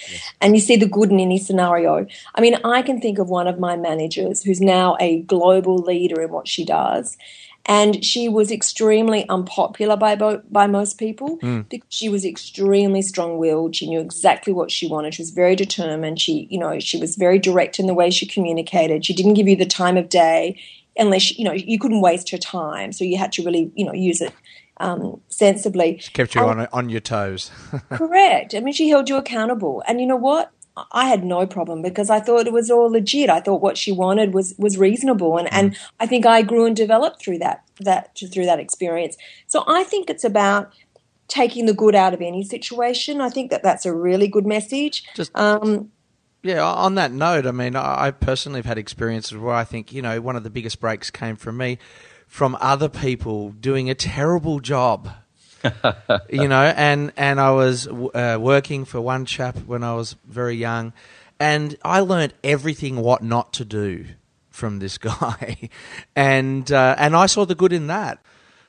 and 0.41 0.55
you 0.55 0.61
see 0.61 0.77
the 0.77 0.87
good 0.87 1.11
in 1.11 1.21
any 1.21 1.37
scenario. 1.37 2.07
I 2.35 2.41
mean, 2.41 2.57
I 2.65 2.81
can 2.81 3.01
think 3.01 3.19
of 3.19 3.29
one 3.29 3.47
of 3.47 3.59
my 3.59 3.77
managers 3.77 4.43
who's 4.43 4.61
now 4.61 4.97
a 5.01 5.21
global 5.23 5.77
leader 5.77 6.23
in 6.23 6.31
what 6.31 6.49
she 6.49 6.65
does. 6.65 7.19
And 7.67 8.05
she 8.05 8.29
was 8.29 8.51
extremely 8.51 9.27
unpopular 9.29 9.97
by 9.97 10.17
bo- 10.17 10.43
by 10.51 10.67
most 10.67 10.99
people 10.99 11.37
because 11.71 11.87
she 11.89 12.11
was 12.11 12.25
extremely 12.25 13.01
strong 13.01 13.39
willed. 13.39 13.75
She 13.75 13.89
knew 13.89 14.01
exactly 14.01 14.53
what 14.53 14.71
she 14.71 14.87
wanted. 14.87 15.15
She 15.15 15.23
was 15.23 15.31
very 15.31 15.57
determined. 15.57 16.21
She, 16.21 16.47
you 16.51 16.59
know, 16.59 16.79
she 16.79 16.99
was 16.99 17.17
very 17.17 17.39
direct 17.39 17.79
in 17.79 17.87
the 17.87 17.95
way 17.95 18.11
she 18.11 18.27
communicated. 18.27 19.07
She 19.07 19.15
didn't 19.15 19.35
give 19.35 19.49
you 19.49 19.57
the 19.57 19.65
time 19.65 19.97
of 19.97 20.11
day 20.11 20.61
unless 20.97 21.37
you 21.39 21.45
know 21.45 21.53
you 21.53 21.79
couldn't 21.79 22.03
waste 22.03 22.29
her 22.31 22.39
time. 22.39 22.93
So 22.93 23.03
you 23.03 23.17
had 23.17 23.33
to 23.33 23.43
really, 23.43 23.73
you 23.75 23.87
know, 23.87 23.95
use 23.95 24.21
it 24.21 24.35
um, 24.79 25.21
sensibly. 25.29 25.99
She 26.01 26.13
kept 26.13 26.35
you 26.35 26.43
And- 26.47 26.61
on 26.61 26.69
on 26.73 26.89
your 26.91 27.01
toes. 27.01 27.51
Correct. 27.91 28.55
I 28.55 28.61
mean, 28.61 28.75
she 28.75 28.91
held 28.91 29.09
you 29.09 29.17
accountable. 29.17 29.83
And 29.89 30.01
you 30.03 30.07
know 30.07 30.17
what? 30.17 30.53
I 30.91 31.07
had 31.07 31.25
no 31.25 31.47
problem 31.47 31.83
because 31.83 32.11
I 32.11 32.19
thought 32.19 32.47
it 32.47 32.53
was 32.53 32.71
all 32.71 32.91
legit. 32.91 33.31
I 33.31 33.41
thought 33.41 33.63
what 33.63 33.79
she 33.79 33.93
wanted 33.93 34.35
was 34.35 34.55
was 34.59 34.77
reasonable, 34.77 35.39
and 35.39 35.53
and 35.53 35.77
I 36.01 36.07
think 36.07 36.27
I 36.27 36.43
grew 36.43 36.67
and 36.67 36.75
developed 36.75 37.23
through 37.23 37.39
that 37.39 37.63
that 37.81 38.19
through 38.33 38.47
that 38.47 38.59
experience. 38.59 39.17
So 39.47 39.63
I 39.67 39.85
think 39.85 40.11
it's 40.11 40.25
about 40.25 40.73
taking 41.29 41.67
the 41.67 41.75
good 41.75 41.95
out 41.95 42.13
of 42.13 42.21
any 42.21 42.43
situation. 42.43 43.21
I 43.21 43.31
think 43.31 43.51
that 43.51 43.63
that's 43.63 43.87
a 43.87 43.95
really 43.95 44.29
good 44.29 44.47
message. 44.47 45.05
Just- 45.15 45.31
um, 45.37 45.91
Yeah, 46.43 46.63
on 46.63 46.97
that 46.97 47.11
note, 47.13 47.47
I 47.47 47.53
mean, 47.53 47.77
I 47.77 48.07
I 48.07 48.11
personally 48.11 48.59
have 48.59 48.67
had 48.67 48.77
experiences 48.79 49.39
where 49.39 49.55
I 49.55 49.65
think, 49.65 49.93
you 49.93 50.03
know, 50.03 50.21
one 50.21 50.37
of 50.37 50.43
the 50.43 50.51
biggest 50.51 50.81
breaks 50.81 51.11
came 51.11 51.37
from 51.37 51.57
me, 51.57 51.79
from 52.27 52.57
other 52.61 52.89
people 52.89 53.51
doing 53.53 53.89
a 53.89 53.95
terrible 53.95 54.59
job. 54.61 55.09
you 56.31 56.49
know, 56.49 56.63
and, 56.77 57.13
and 57.17 57.41
I 57.41 57.51
was 57.53 57.87
uh, 57.87 58.39
working 58.41 58.85
for 58.85 59.01
one 59.01 59.25
chap 59.27 59.57
when 59.67 59.83
I 59.83 59.95
was 59.95 60.17
very 60.27 60.57
young, 60.57 60.93
and 61.39 61.77
I 61.85 62.01
learned 62.01 62.35
everything 62.43 62.97
what 62.97 63.23
not 63.23 63.53
to 63.55 63.65
do 63.65 64.07
from 64.51 64.79
this 64.79 64.99
guy. 65.11 65.71
and, 66.15 66.71
uh, 66.71 66.95
and 66.99 67.17
I 67.17 67.27
saw 67.27 67.45
the 67.45 67.55
good 67.55 67.73
in 67.73 67.89
that. 67.89 68.19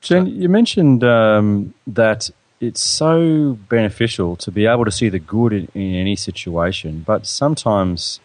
Jen, 0.02 0.28
you 0.28 0.50
mentioned 0.50 1.04
um, 1.04 1.74
that 1.88 2.30
it's 2.60 2.82
so 2.82 3.58
beneficial 3.70 4.36
to 4.38 4.52
be 4.52 4.66
able 4.66 4.86
to 4.86 4.92
see 4.92 5.10
the 5.10 5.20
good 5.20 5.54
in, 5.54 5.68
in 5.74 5.96
any 5.96 6.16
situation, 6.16 7.04
but 7.06 7.26
sometimes 7.26 8.20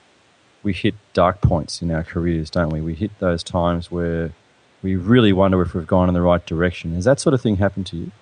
we 0.63 0.73
hit 0.73 0.95
dark 1.13 1.41
points 1.41 1.81
in 1.83 1.91
our 1.91 2.05
careers, 2.05 2.51
don't 2.51 2.71
we? 2.71 2.81
We 2.81 2.95
hit 2.95 3.19
those 3.19 3.43
times 3.43 3.91
where 3.91 4.33
we 4.83 4.97
really 4.97 5.33
wonder 5.33 5.61
if 5.63 5.75
we've 5.75 5.87
gone 5.87 6.09
in 6.09 6.15
the 6.15 6.23
right 6.23 6.45
direction. 6.45 6.95
Has 6.95 7.05
that 7.05 7.21
sort 7.21 7.35
of 7.35 7.41
thing 7.41 7.57
happened 7.57 7.87
to 7.89 7.97
you? 7.97 8.13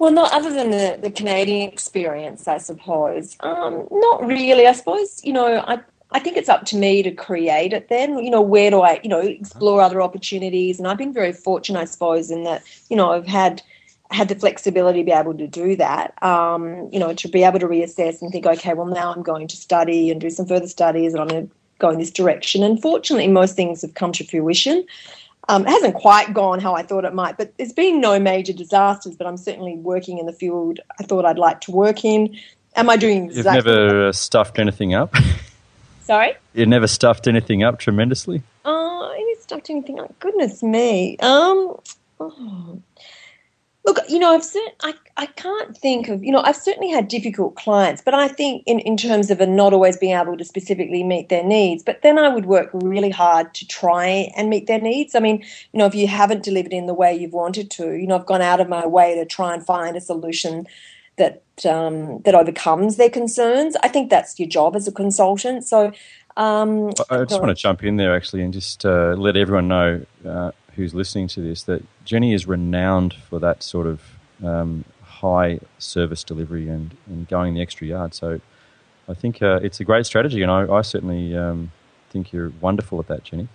Well, 0.00 0.12
not 0.12 0.32
other 0.32 0.50
than 0.50 0.70
the, 0.70 0.98
the 0.98 1.10
Canadian 1.10 1.68
experience, 1.68 2.48
I 2.48 2.56
suppose. 2.56 3.36
Um, 3.40 3.86
not 3.90 4.26
really. 4.26 4.66
I 4.66 4.72
suppose, 4.72 5.20
you 5.22 5.34
know, 5.34 5.58
I, 5.58 5.78
I 6.12 6.20
think 6.20 6.38
it's 6.38 6.48
up 6.48 6.64
to 6.66 6.76
me 6.76 7.02
to 7.02 7.10
create 7.10 7.74
it 7.74 7.90
then. 7.90 8.18
You 8.18 8.30
know, 8.30 8.40
where 8.40 8.70
do 8.70 8.80
I, 8.80 8.98
you 9.02 9.10
know, 9.10 9.20
explore 9.20 9.82
other 9.82 10.00
opportunities? 10.00 10.78
And 10.78 10.88
I've 10.88 10.96
been 10.96 11.12
very 11.12 11.34
fortunate, 11.34 11.80
I 11.80 11.84
suppose, 11.84 12.30
in 12.30 12.44
that, 12.44 12.62
you 12.88 12.96
know, 12.96 13.12
I've 13.12 13.26
had 13.26 13.60
had 14.10 14.28
the 14.28 14.34
flexibility 14.36 15.00
to 15.00 15.04
be 15.04 15.12
able 15.12 15.34
to 15.34 15.46
do 15.46 15.76
that, 15.76 16.20
um, 16.22 16.88
you 16.90 16.98
know, 16.98 17.12
to 17.12 17.28
be 17.28 17.44
able 17.44 17.58
to 17.58 17.68
reassess 17.68 18.22
and 18.22 18.32
think, 18.32 18.46
okay, 18.46 18.72
well, 18.72 18.86
now 18.86 19.12
I'm 19.12 19.22
going 19.22 19.48
to 19.48 19.56
study 19.56 20.10
and 20.10 20.18
do 20.18 20.30
some 20.30 20.46
further 20.46 20.66
studies 20.66 21.12
and 21.12 21.20
I'm 21.20 21.28
going 21.28 21.46
to 21.46 21.54
go 21.78 21.90
in 21.90 21.98
this 21.98 22.10
direction. 22.10 22.62
And 22.62 22.80
fortunately, 22.80 23.28
most 23.28 23.54
things 23.54 23.82
have 23.82 23.92
come 23.92 24.12
to 24.12 24.24
fruition. 24.24 24.86
Um, 25.50 25.66
it 25.66 25.70
hasn't 25.70 25.94
quite 25.94 26.32
gone 26.32 26.60
how 26.60 26.74
I 26.74 26.82
thought 26.82 27.04
it 27.04 27.12
might, 27.12 27.36
but 27.36 27.56
there's 27.56 27.72
been 27.72 28.00
no 28.00 28.20
major 28.20 28.52
disasters. 28.52 29.16
But 29.16 29.26
I'm 29.26 29.36
certainly 29.36 29.76
working 29.76 30.18
in 30.18 30.26
the 30.26 30.32
field 30.32 30.78
I 30.98 31.02
thought 31.02 31.24
I'd 31.24 31.38
like 31.38 31.60
to 31.62 31.72
work 31.72 32.04
in. 32.04 32.36
Am 32.76 32.88
I 32.88 32.96
doing 32.96 33.32
You've 33.32 33.46
never 33.46 34.08
uh, 34.08 34.12
stuffed 34.12 34.60
anything 34.60 34.94
up? 34.94 35.12
Sorry. 36.02 36.34
you 36.54 36.66
never 36.66 36.86
stuffed 36.86 37.26
anything 37.26 37.64
up 37.64 37.78
tremendously? 37.78 38.42
Oh, 38.64 39.12
I 39.12 39.18
haven't 39.18 39.42
stuffed 39.42 39.70
anything 39.70 39.98
up. 39.98 40.16
Goodness 40.20 40.62
me. 40.62 41.18
Um, 41.18 41.76
oh. 42.20 42.80
Look, 43.86 43.98
you 44.10 44.18
know, 44.18 44.34
I've 44.34 44.42
cert- 44.42 44.74
I, 44.82 44.94
I 45.16 45.26
can't 45.26 45.76
think 45.76 46.08
of, 46.08 46.22
you 46.22 46.32
know, 46.32 46.42
I've 46.42 46.56
certainly 46.56 46.90
had 46.90 47.08
difficult 47.08 47.56
clients, 47.56 48.02
but 48.02 48.12
I 48.12 48.28
think 48.28 48.62
in, 48.66 48.78
in 48.80 48.96
terms 48.96 49.30
of 49.30 49.40
not 49.48 49.72
always 49.72 49.96
being 49.96 50.14
able 50.14 50.36
to 50.36 50.44
specifically 50.44 51.02
meet 51.02 51.30
their 51.30 51.42
needs, 51.42 51.82
but 51.82 52.02
then 52.02 52.18
I 52.18 52.28
would 52.28 52.44
work 52.44 52.68
really 52.74 53.08
hard 53.08 53.54
to 53.54 53.66
try 53.66 54.30
and 54.36 54.50
meet 54.50 54.66
their 54.66 54.80
needs. 54.80 55.14
I 55.14 55.20
mean, 55.20 55.42
you 55.72 55.78
know, 55.78 55.86
if 55.86 55.94
you 55.94 56.06
haven't 56.08 56.42
delivered 56.42 56.72
in 56.72 56.86
the 56.86 56.94
way 56.94 57.14
you've 57.14 57.32
wanted 57.32 57.70
to, 57.72 57.94
you 57.94 58.06
know, 58.06 58.16
I've 58.16 58.26
gone 58.26 58.42
out 58.42 58.60
of 58.60 58.68
my 58.68 58.86
way 58.86 59.14
to 59.14 59.24
try 59.24 59.54
and 59.54 59.64
find 59.64 59.96
a 59.96 60.00
solution 60.00 60.66
that 61.16 61.42
um, 61.64 62.20
that 62.22 62.34
overcomes 62.34 62.96
their 62.96 63.10
concerns. 63.10 63.76
I 63.82 63.88
think 63.88 64.10
that's 64.10 64.38
your 64.38 64.48
job 64.48 64.74
as 64.74 64.88
a 64.88 64.92
consultant. 64.92 65.64
So, 65.64 65.92
um, 66.36 66.90
I 67.10 67.24
just 67.24 67.40
want 67.40 67.48
to 67.48 67.54
jump 67.54 67.84
in 67.84 67.96
there 67.96 68.14
actually 68.16 68.42
and 68.42 68.52
just 68.52 68.84
uh, 68.84 69.14
let 69.16 69.36
everyone 69.36 69.68
know 69.68 70.04
uh, 70.26 70.52
who's 70.76 70.94
listening 70.94 71.28
to 71.28 71.40
this 71.40 71.62
that 71.64 71.84
Jenny 72.04 72.34
is 72.34 72.46
renowned 72.46 73.14
for 73.14 73.38
that 73.40 73.62
sort 73.62 73.86
of 73.86 74.02
um, 74.44 74.84
high 75.02 75.60
service 75.78 76.24
delivery 76.24 76.68
and, 76.68 76.96
and 77.06 77.28
going 77.28 77.54
the 77.54 77.62
extra 77.62 77.86
yard. 77.86 78.14
So 78.14 78.40
I 79.08 79.14
think 79.14 79.42
uh, 79.42 79.60
it's 79.62 79.80
a 79.80 79.84
great 79.84 80.06
strategy, 80.06 80.42
and 80.42 80.50
I, 80.50 80.72
I 80.72 80.82
certainly 80.82 81.36
um, 81.36 81.72
think 82.10 82.32
you're 82.32 82.52
wonderful 82.60 82.98
at 83.00 83.08
that, 83.08 83.24
Jenny. 83.24 83.48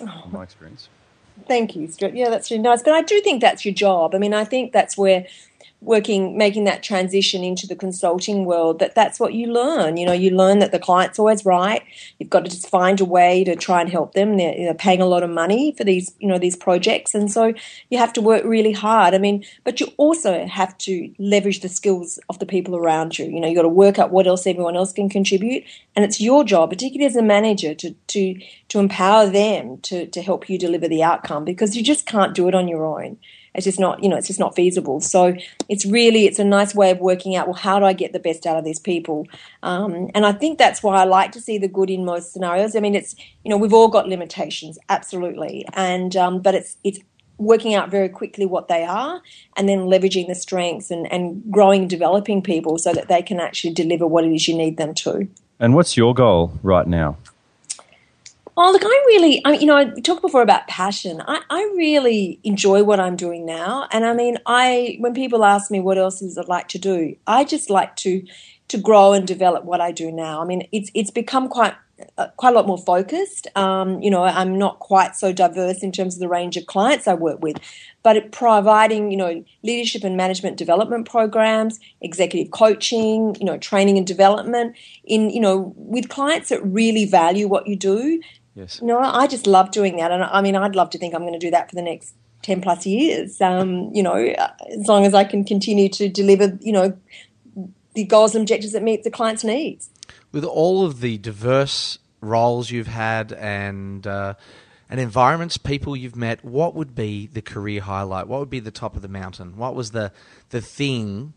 In 0.00 0.08
my 0.30 0.44
experience. 0.44 0.88
Thank 1.46 1.74
you, 1.74 1.88
Stuart. 1.88 2.14
Yeah, 2.14 2.30
that's 2.30 2.50
really 2.50 2.62
nice. 2.62 2.82
But 2.82 2.94
I 2.94 3.02
do 3.02 3.20
think 3.20 3.40
that's 3.40 3.64
your 3.64 3.74
job. 3.74 4.14
I 4.14 4.18
mean, 4.18 4.34
I 4.34 4.44
think 4.44 4.72
that's 4.72 4.96
where 4.96 5.26
working, 5.80 6.36
making 6.36 6.64
that 6.64 6.82
transition 6.82 7.42
into 7.42 7.66
the 7.66 7.74
consulting 7.74 8.44
world, 8.44 8.78
that 8.78 8.94
that's 8.94 9.18
what 9.18 9.32
you 9.32 9.52
learn. 9.52 9.96
You 9.96 10.06
know, 10.06 10.12
you 10.12 10.30
learn 10.30 10.58
that 10.58 10.72
the 10.72 10.78
client's 10.78 11.18
always 11.18 11.44
right. 11.44 11.82
You've 12.18 12.30
got 12.30 12.44
to 12.44 12.50
just 12.50 12.68
find 12.68 13.00
a 13.00 13.04
way 13.04 13.44
to 13.44 13.56
try 13.56 13.80
and 13.80 13.90
help 13.90 14.12
them. 14.12 14.36
They're, 14.36 14.54
they're 14.54 14.74
paying 14.74 15.00
a 15.00 15.06
lot 15.06 15.22
of 15.22 15.30
money 15.30 15.72
for 15.72 15.84
these, 15.84 16.14
you 16.18 16.28
know, 16.28 16.38
these 16.38 16.56
projects, 16.56 17.14
and 17.14 17.30
so 17.30 17.54
you 17.88 17.98
have 17.98 18.12
to 18.14 18.20
work 18.20 18.44
really 18.44 18.72
hard. 18.72 19.14
I 19.14 19.18
mean, 19.18 19.44
but 19.64 19.80
you 19.80 19.88
also 19.96 20.46
have 20.46 20.76
to 20.78 21.12
leverage 21.18 21.60
the 21.60 21.68
skills 21.68 22.18
of 22.28 22.38
the 22.38 22.46
people 22.46 22.76
around 22.76 23.18
you. 23.18 23.26
You 23.26 23.40
know, 23.40 23.48
you 23.48 23.54
got 23.54 23.62
to 23.62 23.68
work 23.68 23.98
out 23.98 24.10
what 24.10 24.26
else 24.26 24.46
everyone 24.46 24.76
else 24.76 24.92
can 24.92 25.08
contribute, 25.08 25.64
and 25.96 26.04
it's 26.04 26.20
your 26.20 26.44
job, 26.44 26.70
particularly 26.70 27.06
as 27.06 27.16
a 27.16 27.22
manager, 27.22 27.74
to 27.74 27.94
to 28.08 28.40
to 28.68 28.78
empower 28.78 29.26
them 29.26 29.78
to 29.78 30.06
to 30.06 30.22
help 30.22 30.48
you 30.50 30.58
deliver 30.58 30.88
the 30.88 31.02
outcome 31.02 31.44
because 31.44 31.76
you 31.76 31.82
just 31.82 32.06
can't 32.06 32.34
do 32.34 32.48
it 32.48 32.54
on 32.54 32.68
your 32.68 32.84
own 32.84 33.18
it's 33.54 33.64
just 33.64 33.80
not 33.80 34.02
you 34.02 34.08
know 34.08 34.16
it's 34.16 34.26
just 34.26 34.40
not 34.40 34.54
feasible. 34.54 35.00
So 35.00 35.34
it's 35.68 35.86
really 35.86 36.26
it's 36.26 36.38
a 36.38 36.44
nice 36.44 36.74
way 36.74 36.90
of 36.90 36.98
working 36.98 37.36
out 37.36 37.46
well 37.46 37.54
how 37.54 37.78
do 37.78 37.84
i 37.84 37.92
get 37.92 38.12
the 38.12 38.18
best 38.18 38.46
out 38.46 38.56
of 38.56 38.64
these 38.64 38.78
people? 38.78 39.26
Um, 39.62 40.10
and 40.14 40.24
i 40.26 40.32
think 40.32 40.58
that's 40.58 40.82
why 40.82 41.00
i 41.00 41.04
like 41.04 41.32
to 41.32 41.40
see 41.40 41.58
the 41.58 41.68
good 41.68 41.90
in 41.90 42.04
most 42.04 42.32
scenarios. 42.32 42.76
I 42.76 42.80
mean 42.80 42.94
it's 42.94 43.14
you 43.44 43.50
know 43.50 43.56
we've 43.56 43.74
all 43.74 43.88
got 43.88 44.08
limitations 44.08 44.78
absolutely. 44.88 45.66
And 45.74 46.16
um, 46.16 46.40
but 46.40 46.54
it's 46.54 46.76
it's 46.84 47.00
working 47.40 47.74
out 47.74 47.90
very 47.90 48.08
quickly 48.08 48.44
what 48.44 48.68
they 48.68 48.84
are 48.84 49.22
and 49.56 49.68
then 49.68 49.80
leveraging 49.80 50.26
the 50.26 50.34
strengths 50.34 50.90
and, 50.90 51.10
and 51.10 51.42
growing 51.50 51.82
and 51.82 51.90
developing 51.90 52.42
people 52.42 52.76
so 52.76 52.92
that 52.92 53.08
they 53.08 53.22
can 53.22 53.40
actually 53.40 53.72
deliver 53.72 54.06
what 54.06 54.24
it 54.24 54.32
is 54.32 54.46
you 54.46 54.54
need 54.54 54.76
them 54.76 54.94
to. 54.94 55.26
And 55.58 55.74
what's 55.74 55.96
your 55.96 56.14
goal 56.14 56.52
right 56.62 56.86
now? 56.86 57.16
Oh, 58.62 58.72
look, 58.72 58.82
I'm 58.84 58.90
really, 59.06 59.42
I, 59.42 59.54
you 59.54 59.64
know, 59.64 59.76
I 59.78 59.86
talked 60.00 60.20
before 60.20 60.42
about 60.42 60.68
passion. 60.68 61.22
I, 61.26 61.40
I 61.48 61.62
really 61.78 62.40
enjoy 62.44 62.84
what 62.84 63.00
I'm 63.00 63.16
doing 63.16 63.46
now. 63.46 63.88
And 63.90 64.04
I 64.04 64.12
mean, 64.12 64.36
I, 64.44 64.98
when 65.00 65.14
people 65.14 65.46
ask 65.46 65.70
me 65.70 65.80
what 65.80 65.96
else 65.96 66.20
is 66.20 66.36
I'd 66.36 66.46
like 66.46 66.68
to 66.68 66.78
do, 66.78 67.16
I 67.26 67.44
just 67.44 67.70
like 67.70 67.96
to, 67.96 68.22
to 68.68 68.76
grow 68.76 69.14
and 69.14 69.26
develop 69.26 69.64
what 69.64 69.80
I 69.80 69.92
do 69.92 70.12
now. 70.12 70.42
I 70.42 70.44
mean, 70.44 70.68
it's, 70.72 70.90
it's 70.92 71.10
become 71.10 71.48
quite, 71.48 71.72
uh, 72.18 72.26
quite 72.36 72.50
a 72.50 72.54
lot 72.54 72.66
more 72.66 72.76
focused. 72.76 73.46
Um, 73.56 74.02
you 74.02 74.10
know, 74.10 74.24
I'm 74.24 74.58
not 74.58 74.78
quite 74.78 75.16
so 75.16 75.32
diverse 75.32 75.82
in 75.82 75.90
terms 75.90 76.14
of 76.14 76.20
the 76.20 76.28
range 76.28 76.58
of 76.58 76.66
clients 76.66 77.08
I 77.08 77.14
work 77.14 77.40
with, 77.42 77.56
but 78.02 78.30
providing, 78.30 79.10
you 79.10 79.16
know, 79.16 79.42
leadership 79.62 80.04
and 80.04 80.18
management 80.18 80.58
development 80.58 81.08
programs, 81.08 81.80
executive 82.02 82.50
coaching, 82.50 83.36
you 83.40 83.46
know, 83.46 83.56
training 83.56 83.96
and 83.96 84.06
development 84.06 84.76
in, 85.04 85.30
you 85.30 85.40
know, 85.40 85.72
with 85.76 86.10
clients 86.10 86.50
that 86.50 86.62
really 86.62 87.06
value 87.06 87.48
what 87.48 87.66
you 87.66 87.74
do 87.74 88.20
Yes. 88.54 88.82
no, 88.82 88.98
I 88.98 89.26
just 89.26 89.46
love 89.46 89.70
doing 89.70 89.96
that, 89.98 90.10
and 90.10 90.24
I 90.24 90.42
mean, 90.42 90.56
I'd 90.56 90.74
love 90.74 90.90
to 90.90 90.98
think 90.98 91.14
I'm 91.14 91.22
going 91.22 91.32
to 91.32 91.38
do 91.38 91.50
that 91.50 91.70
for 91.70 91.76
the 91.76 91.82
next 91.82 92.14
ten 92.42 92.60
plus 92.60 92.86
years. 92.86 93.40
Um, 93.40 93.90
you 93.94 94.02
know, 94.02 94.14
as 94.16 94.86
long 94.86 95.06
as 95.06 95.14
I 95.14 95.24
can 95.24 95.44
continue 95.44 95.88
to 95.90 96.08
deliver, 96.08 96.58
you 96.60 96.72
know, 96.72 96.96
the 97.94 98.04
goals 98.04 98.34
and 98.34 98.42
objectives 98.42 98.72
that 98.72 98.82
meet 98.82 99.04
the 99.04 99.10
client's 99.10 99.44
needs. 99.44 99.90
With 100.32 100.44
all 100.44 100.84
of 100.84 101.00
the 101.00 101.18
diverse 101.18 101.98
roles 102.20 102.70
you've 102.70 102.86
had 102.86 103.32
and 103.32 104.06
uh, 104.06 104.34
and 104.88 105.00
environments, 105.00 105.56
people 105.56 105.96
you've 105.96 106.16
met, 106.16 106.44
what 106.44 106.74
would 106.74 106.94
be 106.94 107.26
the 107.26 107.42
career 107.42 107.80
highlight? 107.80 108.26
What 108.26 108.40
would 108.40 108.50
be 108.50 108.60
the 108.60 108.70
top 108.70 108.96
of 108.96 109.02
the 109.02 109.08
mountain? 109.08 109.56
What 109.56 109.74
was 109.74 109.92
the 109.92 110.12
the 110.50 110.60
thing 110.60 111.34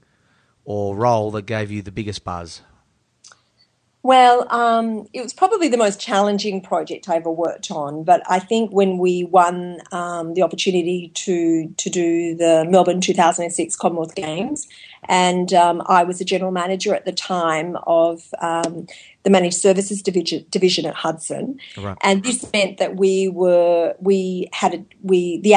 or 0.66 0.96
role 0.96 1.32
that 1.32 1.46
gave 1.46 1.72
you 1.72 1.82
the 1.82 1.92
biggest 1.92 2.24
buzz? 2.24 2.62
Well, 4.06 4.54
um, 4.54 5.08
it 5.14 5.22
was 5.22 5.34
probably 5.34 5.70
the 5.70 5.78
most 5.78 5.98
challenging 5.98 6.60
project 6.60 7.08
I 7.08 7.16
ever 7.16 7.32
worked 7.32 7.72
on. 7.72 8.04
But 8.04 8.22
I 8.30 8.38
think 8.40 8.72
when 8.72 8.98
we 8.98 9.24
won 9.24 9.80
um, 9.94 10.34
the 10.34 10.42
opportunity 10.42 11.10
to 11.16 11.70
to 11.70 11.90
do 11.90 12.36
the 12.36 12.66
Melbourne 12.68 13.00
2006 13.00 13.78
Commonwealth 13.78 14.14
Games, 14.14 14.68
and 15.06 15.54
um, 15.54 15.82
I 15.88 16.04
was 16.04 16.20
the 16.20 16.26
general 16.26 16.52
manager 16.52 16.94
at 16.94 17.06
the 17.06 17.14
time 17.14 17.78
of 17.88 18.34
um, 18.42 18.88
the 19.24 19.30
managed 19.30 19.56
services 19.56 20.02
division, 20.02 20.46
division 20.50 20.86
at 20.86 20.96
Hudson, 20.96 21.58
Right. 21.78 21.98
and 22.02 22.26
this 22.26 22.46
meant 22.52 22.80
that 22.80 22.98
we 22.98 23.30
were 23.30 23.96
we 24.00 24.50
had 24.52 24.74
a, 24.74 24.86
we 25.02 25.40
the 25.40 25.56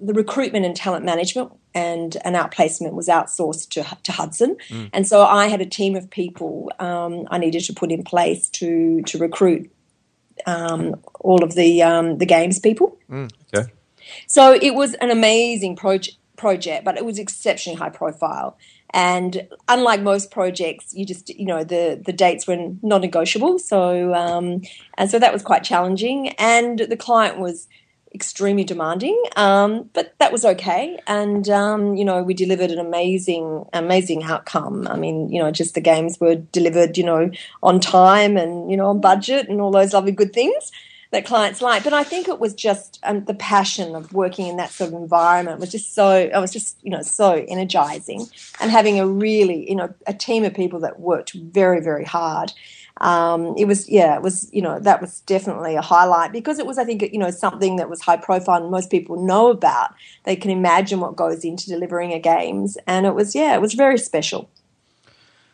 the 0.00 0.12
recruitment 0.12 0.66
and 0.66 0.76
talent 0.76 1.06
management 1.06 1.50
and 1.76 2.16
an 2.24 2.32
outplacement 2.32 2.94
was 2.94 3.06
outsourced 3.08 3.68
to 3.68 3.84
to 4.02 4.12
Hudson, 4.12 4.56
and 4.94 5.06
so 5.06 5.22
I 5.22 5.48
had 5.48 5.60
a 5.60 5.66
team 5.66 5.94
of 5.94 6.08
people 6.10 6.72
um, 6.78 7.28
I 7.30 7.38
needed 7.38 7.64
to 7.64 7.74
put 7.74 7.92
in 7.92 8.02
place 8.02 8.48
to 8.60 9.02
to 9.02 9.18
recruit 9.18 9.70
um, 10.46 10.96
all 11.20 11.44
of 11.44 11.54
the 11.54 11.82
um, 11.82 12.18
the 12.18 12.26
games 12.26 12.58
people. 12.58 12.98
Okay. 13.12 13.70
So 14.26 14.54
it 14.54 14.74
was 14.74 14.94
an 14.94 15.10
amazing 15.10 15.76
project, 15.76 16.16
project, 16.36 16.84
but 16.84 16.96
it 16.96 17.04
was 17.04 17.18
exceptionally 17.18 17.78
high 17.78 17.90
profile. 17.90 18.56
And 18.90 19.48
unlike 19.68 20.00
most 20.00 20.30
projects, 20.30 20.94
you 20.94 21.04
just 21.04 21.28
you 21.28 21.46
know 21.46 21.62
the 21.62 22.00
the 22.04 22.12
dates 22.12 22.46
were 22.46 22.56
non-negotiable. 22.82 23.58
So 23.58 24.14
um, 24.14 24.62
and 24.96 25.10
so 25.10 25.18
that 25.18 25.32
was 25.32 25.42
quite 25.42 25.62
challenging. 25.64 26.28
And 26.38 26.78
the 26.78 26.96
client 26.96 27.38
was 27.38 27.68
extremely 28.16 28.64
demanding, 28.64 29.16
um, 29.36 29.90
but 29.92 30.14
that 30.18 30.32
was 30.32 30.44
okay. 30.44 30.98
And 31.06 31.48
um, 31.48 31.94
you 31.94 32.04
know 32.04 32.22
we 32.22 32.34
delivered 32.34 32.70
an 32.70 32.78
amazing 32.78 33.66
amazing 33.72 34.24
outcome. 34.24 34.88
I 34.88 34.96
mean 34.96 35.28
you 35.28 35.40
know 35.40 35.50
just 35.50 35.74
the 35.74 35.80
games 35.80 36.18
were 36.18 36.34
delivered 36.34 36.96
you 36.96 37.04
know 37.04 37.30
on 37.62 37.78
time 37.78 38.36
and 38.36 38.70
you 38.70 38.76
know 38.76 38.88
on 38.88 39.00
budget 39.00 39.48
and 39.48 39.60
all 39.60 39.70
those 39.70 39.92
lovely 39.92 40.12
good 40.12 40.32
things 40.32 40.72
that 41.10 41.24
clients 41.24 41.62
like. 41.62 41.84
But 41.84 41.92
I 41.92 42.04
think 42.04 42.28
it 42.28 42.40
was 42.40 42.54
just 42.54 42.98
um, 43.02 43.24
the 43.24 43.34
passion 43.34 43.94
of 43.94 44.12
working 44.12 44.46
in 44.46 44.56
that 44.56 44.70
sort 44.70 44.92
of 44.92 45.00
environment 45.00 45.60
was 45.60 45.70
just 45.70 45.94
so. 45.94 46.10
It 46.10 46.40
was 46.40 46.52
just 46.52 46.78
you 46.82 46.90
know 46.90 47.02
so 47.02 47.44
energizing, 47.48 48.26
and 48.60 48.70
having 48.70 48.98
a 48.98 49.06
really 49.06 49.68
you 49.68 49.76
know 49.76 49.94
a 50.06 50.14
team 50.14 50.44
of 50.44 50.54
people 50.54 50.80
that 50.80 51.00
worked 51.00 51.32
very 51.34 51.80
very 51.80 52.04
hard. 52.04 52.52
Um, 52.98 53.54
it 53.58 53.66
was 53.66 53.88
yeah, 53.88 54.16
it 54.16 54.22
was 54.22 54.48
you 54.52 54.62
know 54.62 54.78
that 54.78 55.00
was 55.00 55.20
definitely 55.22 55.76
a 55.76 55.82
highlight 55.82 56.32
because 56.32 56.58
it 56.58 56.66
was 56.66 56.78
I 56.78 56.84
think 56.84 57.02
you 57.02 57.18
know 57.18 57.30
something 57.30 57.76
that 57.76 57.90
was 57.90 58.00
high 58.00 58.16
profile 58.16 58.62
and 58.62 58.70
most 58.70 58.90
people 58.90 59.22
know 59.22 59.50
about. 59.50 59.94
They 60.24 60.36
can 60.36 60.50
imagine 60.50 61.00
what 61.00 61.16
goes 61.16 61.44
into 61.44 61.66
delivering 61.66 62.12
a 62.12 62.18
games, 62.18 62.78
and 62.86 63.04
it 63.04 63.14
was 63.14 63.34
yeah, 63.34 63.54
it 63.54 63.60
was 63.60 63.74
very 63.74 63.98
special. 63.98 64.48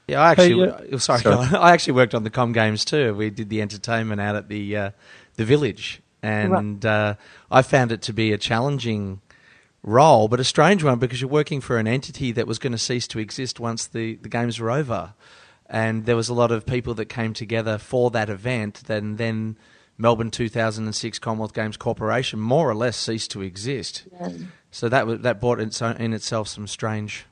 Yeah, 0.06 0.20
I 0.20 0.30
actually. 0.32 0.70
Hey, 0.70 0.88
oh, 0.92 0.96
sorry, 0.98 1.20
sorry. 1.20 1.48
I 1.56 1.72
actually 1.72 1.94
worked 1.94 2.14
on 2.14 2.22
the 2.22 2.30
Com 2.30 2.52
Games 2.52 2.84
too. 2.84 3.14
We 3.14 3.30
did 3.30 3.48
the 3.48 3.60
entertainment 3.60 4.20
out 4.20 4.36
at 4.36 4.48
the 4.48 4.76
uh, 4.76 4.90
the 5.34 5.44
village, 5.44 6.00
and 6.22 6.84
uh, 6.86 7.14
I 7.50 7.62
found 7.62 7.90
it 7.90 8.02
to 8.02 8.12
be 8.12 8.32
a 8.32 8.38
challenging 8.38 9.20
role, 9.82 10.28
but 10.28 10.40
a 10.40 10.44
strange 10.44 10.84
one 10.84 10.98
because 10.98 11.20
you're 11.20 11.30
working 11.30 11.60
for 11.60 11.78
an 11.78 11.88
entity 11.88 12.32
that 12.32 12.46
was 12.46 12.58
going 12.58 12.72
to 12.72 12.78
cease 12.78 13.08
to 13.08 13.18
exist 13.18 13.58
once 13.58 13.86
the, 13.86 14.16
the 14.16 14.28
games 14.28 14.60
were 14.60 14.70
over, 14.70 15.14
and 15.72 16.04
there 16.04 16.16
was 16.16 16.28
a 16.28 16.34
lot 16.34 16.52
of 16.52 16.66
people 16.66 16.92
that 16.94 17.06
came 17.06 17.32
together 17.32 17.78
for 17.78 18.10
that 18.10 18.28
event. 18.28 18.82
Then 18.86 19.16
then 19.16 19.56
Melbourne 19.96 20.30
2006 20.30 21.18
Commonwealth 21.18 21.54
Games 21.54 21.78
Corporation 21.78 22.38
more 22.38 22.68
or 22.68 22.74
less 22.74 22.96
ceased 22.96 23.30
to 23.32 23.40
exist. 23.40 24.06
So 24.70 24.88
that 24.90 25.22
that 25.22 25.40
brought 25.40 25.60
in, 25.60 25.70
in 25.96 26.12
itself 26.12 26.48
some 26.48 26.66
strange 26.66 27.24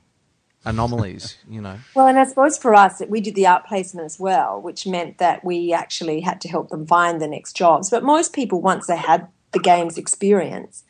anomalies, 0.65 1.37
you 1.49 1.61
know. 1.61 1.77
Well, 1.95 2.07
and 2.07 2.19
I 2.19 2.25
suppose 2.25 2.57
for 2.57 2.73
us, 2.73 3.01
we 3.07 3.21
did 3.21 3.35
the 3.35 3.43
outplacement 3.43 4.05
as 4.05 4.19
well, 4.19 4.59
which 4.59 4.87
meant 4.87 5.19
that 5.19 5.45
we 5.45 5.71
actually 5.71 6.21
had 6.21 6.41
to 6.41 6.49
help 6.49 6.69
them 6.69 6.87
find 6.87 7.21
the 7.21 7.27
next 7.27 7.55
jobs. 7.55 7.91
But 7.91 8.03
most 8.03 8.33
people, 8.33 8.59
once 8.59 8.87
they 8.87 8.97
had 8.97 9.27
the 9.51 9.59
games 9.59 9.97
experience, 9.97 10.83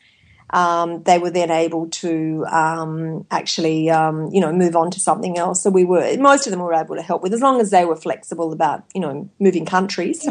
um, 0.52 1.02
they 1.04 1.18
were 1.18 1.30
then 1.30 1.50
able 1.50 1.88
to 1.88 2.44
um, 2.46 3.26
actually, 3.30 3.88
um, 3.90 4.28
you 4.32 4.40
know, 4.40 4.52
move 4.52 4.76
on 4.76 4.90
to 4.90 5.00
something 5.00 5.38
else. 5.38 5.62
So 5.62 5.70
we 5.70 5.84
were, 5.84 6.16
most 6.18 6.46
of 6.46 6.50
them 6.50 6.60
were 6.60 6.74
able 6.74 6.96
to 6.96 7.02
help 7.02 7.22
with, 7.22 7.32
as 7.32 7.40
long 7.40 7.60
as 7.60 7.70
they 7.70 7.84
were 7.84 7.96
flexible 7.96 8.52
about, 8.52 8.84
you 8.94 9.00
know, 9.00 9.28
moving 9.38 9.64
countries. 9.64 10.28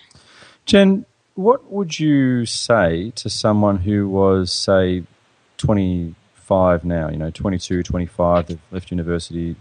Jen, 0.66 1.04
what 1.34 1.70
would 1.70 2.00
you 2.00 2.46
say 2.46 3.12
to 3.16 3.28
someone 3.28 3.78
who 3.78 4.08
was, 4.08 4.52
say, 4.52 5.04
25 5.58 6.84
now, 6.84 7.10
you 7.10 7.16
know, 7.16 7.30
22, 7.30 7.82
25, 7.82 8.46
they've 8.46 8.58
left 8.70 8.90
university? 8.90 9.56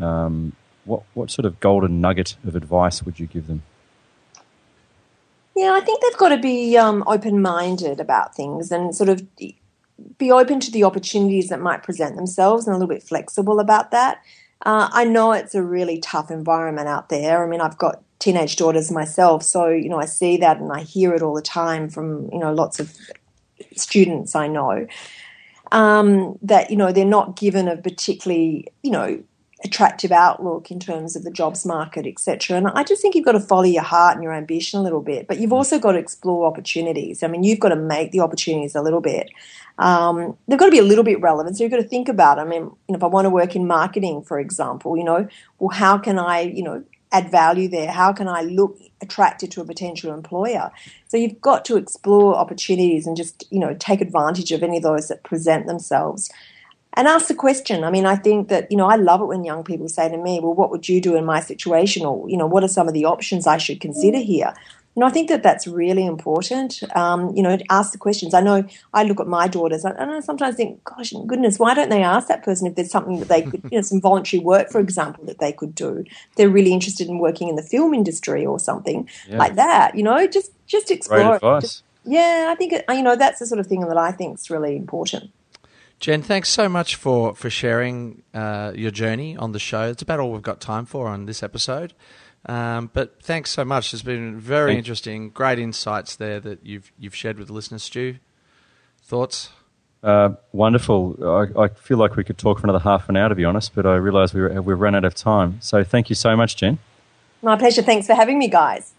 Um, 0.00 0.54
what, 0.84 1.02
what 1.14 1.30
sort 1.30 1.46
of 1.46 1.60
golden 1.60 2.00
nugget 2.00 2.36
of 2.46 2.56
advice 2.56 3.02
would 3.02 3.18
you 3.18 3.26
give 3.26 3.46
them? 3.46 3.62
Yeah, 5.56 5.72
I 5.72 5.80
think 5.80 6.02
they've 6.02 6.18
got 6.18 6.30
to 6.30 6.38
be 6.38 6.76
um, 6.76 7.04
open 7.06 7.40
minded 7.40 8.00
about 8.00 8.34
things 8.34 8.72
and 8.72 8.94
sort 8.94 9.08
of 9.08 9.22
be 9.36 10.30
open 10.30 10.60
to 10.60 10.70
the 10.70 10.84
opportunities 10.84 11.48
that 11.48 11.60
might 11.60 11.82
present 11.82 12.16
themselves 12.16 12.66
and 12.66 12.74
a 12.74 12.78
little 12.78 12.92
bit 12.92 13.02
flexible 13.02 13.60
about 13.60 13.90
that. 13.92 14.20
Uh, 14.62 14.88
I 14.92 15.04
know 15.04 15.32
it's 15.32 15.54
a 15.54 15.62
really 15.62 15.98
tough 15.98 16.30
environment 16.30 16.88
out 16.88 17.08
there. 17.08 17.44
I 17.44 17.48
mean, 17.48 17.60
I've 17.60 17.78
got 17.78 18.02
teenage 18.18 18.56
daughters 18.56 18.90
myself, 18.90 19.42
so 19.42 19.68
you 19.68 19.88
know 19.88 19.98
I 19.98 20.06
see 20.06 20.36
that 20.38 20.58
and 20.58 20.72
I 20.72 20.80
hear 20.82 21.14
it 21.14 21.22
all 21.22 21.34
the 21.34 21.42
time 21.42 21.90
from 21.90 22.30
you 22.32 22.38
know 22.38 22.52
lots 22.52 22.80
of 22.80 22.96
students 23.76 24.34
I 24.34 24.48
know 24.48 24.86
um, 25.72 26.38
that 26.42 26.70
you 26.70 26.76
know 26.76 26.92
they're 26.92 27.04
not 27.04 27.36
given 27.36 27.68
a 27.68 27.76
particularly 27.76 28.68
you 28.82 28.90
know 28.90 29.22
attractive 29.64 30.12
outlook 30.12 30.70
in 30.70 30.78
terms 30.78 31.16
of 31.16 31.24
the 31.24 31.30
jobs 31.30 31.64
market, 31.64 32.06
etc. 32.06 32.56
And 32.56 32.68
I 32.68 32.84
just 32.84 33.00
think 33.00 33.14
you've 33.14 33.24
got 33.24 33.32
to 33.32 33.40
follow 33.40 33.64
your 33.64 33.82
heart 33.82 34.14
and 34.14 34.22
your 34.22 34.34
ambition 34.34 34.78
a 34.78 34.82
little 34.82 35.00
bit, 35.00 35.26
but 35.26 35.38
you've 35.38 35.54
also 35.54 35.78
got 35.78 35.92
to 35.92 35.98
explore 35.98 36.46
opportunities. 36.46 37.22
I 37.22 37.28
mean, 37.28 37.42
you've 37.42 37.60
got 37.60 37.70
to 37.70 37.76
make 37.76 38.12
the 38.12 38.20
opportunities 38.20 38.74
a 38.74 38.82
little 38.82 39.00
bit. 39.00 39.30
Um, 39.78 40.36
they've 40.46 40.58
got 40.58 40.66
to 40.66 40.70
be 40.70 40.78
a 40.78 40.84
little 40.84 41.02
bit 41.02 41.20
relevant. 41.20 41.56
So 41.56 41.64
you've 41.64 41.70
got 41.70 41.78
to 41.78 41.88
think 41.88 42.08
about. 42.08 42.38
I 42.38 42.44
mean, 42.44 42.62
you 42.62 42.72
know, 42.90 42.96
if 42.96 43.02
I 43.02 43.06
want 43.06 43.24
to 43.24 43.30
work 43.30 43.56
in 43.56 43.66
marketing, 43.66 44.22
for 44.22 44.38
example, 44.38 44.96
you 44.96 45.04
know, 45.04 45.26
well, 45.58 45.70
how 45.70 45.96
can 45.96 46.18
I, 46.18 46.42
you 46.42 46.62
know, 46.62 46.84
add 47.10 47.30
value 47.30 47.68
there? 47.68 47.90
How 47.90 48.12
can 48.12 48.28
I 48.28 48.42
look 48.42 48.78
attractive 49.00 49.48
to 49.50 49.62
a 49.62 49.64
potential 49.64 50.12
employer? 50.12 50.70
So 51.08 51.16
you've 51.16 51.40
got 51.40 51.64
to 51.66 51.76
explore 51.76 52.36
opportunities 52.36 53.06
and 53.06 53.16
just, 53.16 53.46
you 53.50 53.60
know, 53.60 53.74
take 53.78 54.02
advantage 54.02 54.52
of 54.52 54.62
any 54.62 54.76
of 54.76 54.82
those 54.82 55.08
that 55.08 55.24
present 55.24 55.66
themselves 55.66 56.30
and 56.96 57.06
ask 57.08 57.28
the 57.28 57.34
question. 57.34 57.84
I 57.84 57.90
mean, 57.90 58.06
I 58.06 58.16
think 58.16 58.48
that, 58.48 58.70
you 58.70 58.76
know, 58.76 58.86
I 58.86 58.96
love 58.96 59.20
it 59.20 59.26
when 59.26 59.44
young 59.44 59.64
people 59.64 59.88
say 59.88 60.08
to 60.08 60.16
me, 60.16 60.40
well, 60.40 60.54
what 60.54 60.70
would 60.70 60.88
you 60.88 61.00
do 61.00 61.16
in 61.16 61.24
my 61.24 61.40
situation? 61.40 62.04
Or, 62.06 62.28
you 62.28 62.36
know, 62.36 62.46
what 62.46 62.64
are 62.64 62.68
some 62.68 62.88
of 62.88 62.94
the 62.94 63.04
options 63.04 63.46
I 63.46 63.58
should 63.58 63.80
consider 63.80 64.18
here? 64.18 64.54
You 64.96 65.00
know, 65.00 65.06
I 65.06 65.10
think 65.10 65.28
that 65.28 65.42
that's 65.42 65.66
really 65.66 66.06
important. 66.06 66.80
Um, 66.94 67.34
you 67.34 67.42
know, 67.42 67.58
ask 67.68 67.90
the 67.90 67.98
questions. 67.98 68.32
I 68.32 68.40
know 68.40 68.64
I 68.92 69.02
look 69.02 69.18
at 69.18 69.26
my 69.26 69.48
daughters, 69.48 69.84
and 69.84 69.98
I 69.98 70.20
sometimes 70.20 70.54
think, 70.54 70.84
gosh, 70.84 71.12
goodness, 71.26 71.58
why 71.58 71.74
don't 71.74 71.88
they 71.88 72.04
ask 72.04 72.28
that 72.28 72.44
person 72.44 72.68
if 72.68 72.76
there's 72.76 72.92
something 72.92 73.18
that 73.18 73.26
they 73.28 73.42
could, 73.42 73.60
you 73.72 73.78
know, 73.78 73.82
some 73.82 74.00
voluntary 74.00 74.40
work, 74.40 74.70
for 74.70 74.78
example, 74.80 75.24
that 75.26 75.40
they 75.40 75.52
could 75.52 75.74
do? 75.74 76.04
They're 76.36 76.48
really 76.48 76.72
interested 76.72 77.08
in 77.08 77.18
working 77.18 77.48
in 77.48 77.56
the 77.56 77.62
film 77.62 77.92
industry 77.92 78.46
or 78.46 78.60
something 78.60 79.08
Yeah. 79.28 79.38
like 79.38 79.56
that. 79.56 79.96
You 79.96 80.04
know, 80.04 80.28
just 80.28 80.52
just 80.68 80.92
explore. 80.92 81.18
Great 81.18 81.30
it. 81.30 81.34
advice. 81.36 81.62
Just- 81.62 81.82
yeah, 82.04 82.48
I 82.52 82.54
think 82.54 82.72
it, 82.74 82.84
you 82.88 83.02
know 83.02 83.16
that's 83.16 83.40
the 83.40 83.46
sort 83.46 83.58
of 83.58 83.66
thing 83.66 83.80
that 83.80 83.96
I 83.96 84.12
think 84.12 84.38
is 84.38 84.48
really 84.48 84.76
important. 84.76 85.32
Jen, 86.00 86.22
thanks 86.22 86.48
so 86.50 86.68
much 86.68 86.96
for 86.96 87.34
for 87.34 87.48
sharing 87.48 88.22
uh, 88.34 88.72
your 88.74 88.90
journey 88.90 89.36
on 89.36 89.52
the 89.52 89.58
show. 89.58 89.88
It's 89.88 90.02
about 90.02 90.20
all 90.20 90.32
we've 90.32 90.42
got 90.42 90.60
time 90.60 90.84
for 90.86 91.06
on 91.08 91.26
this 91.26 91.42
episode. 91.42 91.94
Um, 92.46 92.90
but 92.92 93.22
thanks 93.22 93.50
so 93.50 93.64
much. 93.64 93.94
It's 93.94 94.02
been 94.02 94.38
very 94.38 94.72
Thank- 94.72 94.78
interesting, 94.78 95.30
great 95.30 95.58
insights 95.58 96.16
there 96.16 96.40
that 96.40 96.64
you've 96.64 96.92
you've 96.98 97.14
shared 97.14 97.38
with 97.38 97.46
the 97.48 97.54
listeners. 97.54 97.82
Stu, 97.84 98.16
thoughts? 99.02 99.50
Uh, 100.02 100.34
wonderful. 100.52 101.16
I, 101.56 101.62
I 101.62 101.68
feel 101.68 101.96
like 101.96 102.16
we 102.16 102.24
could 102.24 102.36
talk 102.36 102.58
for 102.58 102.66
another 102.66 102.80
half 102.80 103.08
an 103.08 103.16
hour, 103.16 103.30
to 103.30 103.34
be 103.34 103.46
honest, 103.46 103.74
but 103.74 103.86
I 103.86 103.94
realise 103.94 104.34
we, 104.34 104.42
we've 104.60 104.78
run 104.78 104.94
out 104.94 105.06
of 105.06 105.14
time. 105.14 105.58
So 105.62 105.82
thank 105.82 106.10
you 106.10 106.14
so 106.14 106.36
much, 106.36 106.56
Jen. 106.56 106.76
My 107.40 107.56
pleasure. 107.56 107.80
Thanks 107.80 108.06
for 108.06 108.12
having 108.14 108.38
me, 108.38 108.48
guys. 108.48 108.92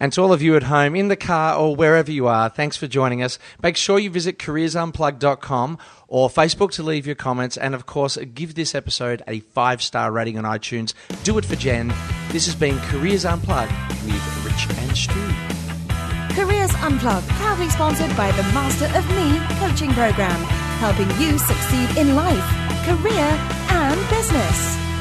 And 0.00 0.12
to 0.12 0.22
all 0.22 0.32
of 0.32 0.42
you 0.42 0.56
at 0.56 0.64
home, 0.64 0.96
in 0.96 1.08
the 1.08 1.16
car 1.16 1.56
or 1.56 1.76
wherever 1.76 2.10
you 2.10 2.26
are, 2.26 2.48
thanks 2.48 2.76
for 2.76 2.86
joining 2.86 3.22
us. 3.22 3.38
Make 3.62 3.76
sure 3.76 3.98
you 3.98 4.10
visit 4.10 4.38
careersunplugged.com 4.38 5.78
or 6.08 6.28
Facebook 6.28 6.72
to 6.72 6.82
leave 6.82 7.06
your 7.06 7.14
comments. 7.14 7.56
And 7.56 7.74
of 7.74 7.86
course, 7.86 8.16
give 8.16 8.54
this 8.54 8.74
episode 8.74 9.22
a 9.28 9.40
five 9.40 9.82
star 9.82 10.10
rating 10.10 10.38
on 10.38 10.44
iTunes. 10.44 10.94
Do 11.22 11.38
it 11.38 11.44
for 11.44 11.56
Jen. 11.56 11.92
This 12.30 12.46
has 12.46 12.54
been 12.54 12.78
Careers 12.80 13.24
Unplugged 13.24 13.72
with 14.04 14.44
Rich 14.44 14.66
and 14.78 14.96
Stu. 14.96 15.54
Careers 16.34 16.74
Unplugged, 16.82 17.28
proudly 17.28 17.70
sponsored 17.70 18.16
by 18.16 18.32
the 18.32 18.42
Master 18.52 18.86
of 18.98 19.08
Me 19.10 19.38
coaching 19.60 19.92
program, 19.92 20.42
helping 20.80 21.08
you 21.20 21.38
succeed 21.38 21.96
in 21.96 22.16
life, 22.16 22.44
career, 22.84 23.38
and 23.70 24.10
business. 24.10 24.93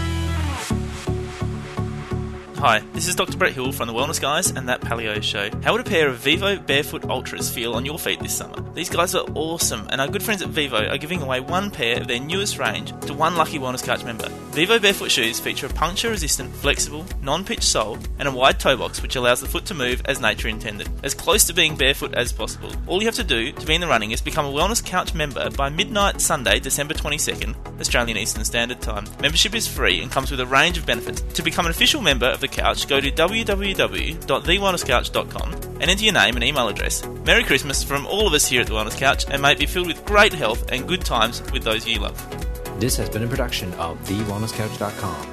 Hi, 2.63 2.79
this 2.93 3.09
is 3.09 3.15
Dr. 3.15 3.37
Brett 3.37 3.51
Hill 3.51 3.73
from 3.73 3.89
the 3.89 3.93
Wellness 3.93 4.21
Guys 4.21 4.51
and 4.51 4.69
That 4.69 4.79
Paleo 4.79 5.21
Show. 5.21 5.49
How 5.63 5.73
would 5.73 5.81
a 5.81 5.83
pair 5.83 6.07
of 6.07 6.19
Vivo 6.19 6.57
Barefoot 6.57 7.03
Ultras 7.09 7.53
feel 7.53 7.73
on 7.73 7.83
your 7.83 7.99
feet 7.99 8.21
this 8.21 8.37
summer? 8.37 8.55
These 8.73 8.89
guys 8.89 9.13
are 9.15 9.25
awesome, 9.35 9.85
and 9.89 9.99
our 9.99 10.07
good 10.07 10.23
friends 10.23 10.41
at 10.41 10.47
Vivo 10.47 10.87
are 10.87 10.97
giving 10.97 11.21
away 11.21 11.41
one 11.41 11.71
pair 11.71 11.99
of 11.99 12.07
their 12.07 12.21
newest 12.21 12.57
range 12.57 12.97
to 13.01 13.13
one 13.13 13.35
lucky 13.35 13.59
Wellness 13.59 13.83
Couch 13.83 14.05
member. 14.05 14.29
Vivo 14.53 14.79
Barefoot 14.79 15.11
shoes 15.11 15.41
feature 15.41 15.65
a 15.65 15.69
puncture 15.69 16.09
resistant, 16.09 16.55
flexible, 16.55 17.05
non 17.21 17.43
pitch 17.43 17.63
sole 17.63 17.97
and 18.17 18.29
a 18.29 18.31
wide 18.31 18.61
toe 18.61 18.77
box 18.77 19.01
which 19.01 19.17
allows 19.17 19.41
the 19.41 19.47
foot 19.47 19.65
to 19.65 19.73
move 19.73 20.01
as 20.05 20.21
nature 20.21 20.47
intended, 20.47 20.87
as 21.03 21.13
close 21.13 21.43
to 21.43 21.53
being 21.53 21.75
barefoot 21.75 22.13
as 22.13 22.31
possible. 22.31 22.71
All 22.87 23.01
you 23.01 23.07
have 23.07 23.15
to 23.15 23.25
do 23.25 23.51
to 23.51 23.65
be 23.65 23.75
in 23.75 23.81
the 23.81 23.87
running 23.87 24.11
is 24.11 24.21
become 24.21 24.45
a 24.45 24.51
Wellness 24.51 24.83
Couch 24.85 25.13
member 25.13 25.49
by 25.49 25.69
midnight 25.69 26.21
Sunday, 26.21 26.61
December 26.61 26.93
22nd, 26.93 27.55
Australian 27.81 28.17
Eastern 28.17 28.45
Standard 28.45 28.79
Time. 28.79 29.05
Membership 29.19 29.53
is 29.53 29.67
free 29.67 30.01
and 30.01 30.09
comes 30.09 30.31
with 30.31 30.39
a 30.39 30.45
range 30.45 30.77
of 30.77 30.85
benefits. 30.85 31.21
To 31.33 31.43
become 31.43 31.65
an 31.65 31.71
official 31.71 32.01
member 32.01 32.27
of 32.27 32.39
the 32.39 32.52
couch, 32.53 32.87
go 32.87 33.01
to 33.01 33.11
www.thewellnesscouch.com 33.11 35.53
and 35.53 35.83
enter 35.83 36.03
your 36.03 36.13
name 36.13 36.35
and 36.35 36.43
email 36.43 36.67
address. 36.69 37.05
Merry 37.25 37.43
Christmas 37.43 37.83
from 37.83 38.07
all 38.07 38.25
of 38.27 38.33
us 38.33 38.47
here 38.47 38.61
at 38.61 38.67
the 38.67 38.73
Wellness 38.73 38.97
Couch, 38.97 39.25
and 39.29 39.41
may 39.41 39.51
it 39.51 39.59
be 39.59 39.65
filled 39.65 39.87
with 39.87 40.05
great 40.05 40.33
health 40.33 40.71
and 40.71 40.87
good 40.87 41.01
times 41.01 41.41
with 41.51 41.63
those 41.63 41.85
you 41.87 41.99
love. 41.99 42.79
This 42.79 42.95
has 42.97 43.09
been 43.09 43.23
a 43.23 43.27
production 43.27 43.73
of 43.73 43.97
TheWellnessCouch.com. 44.05 45.32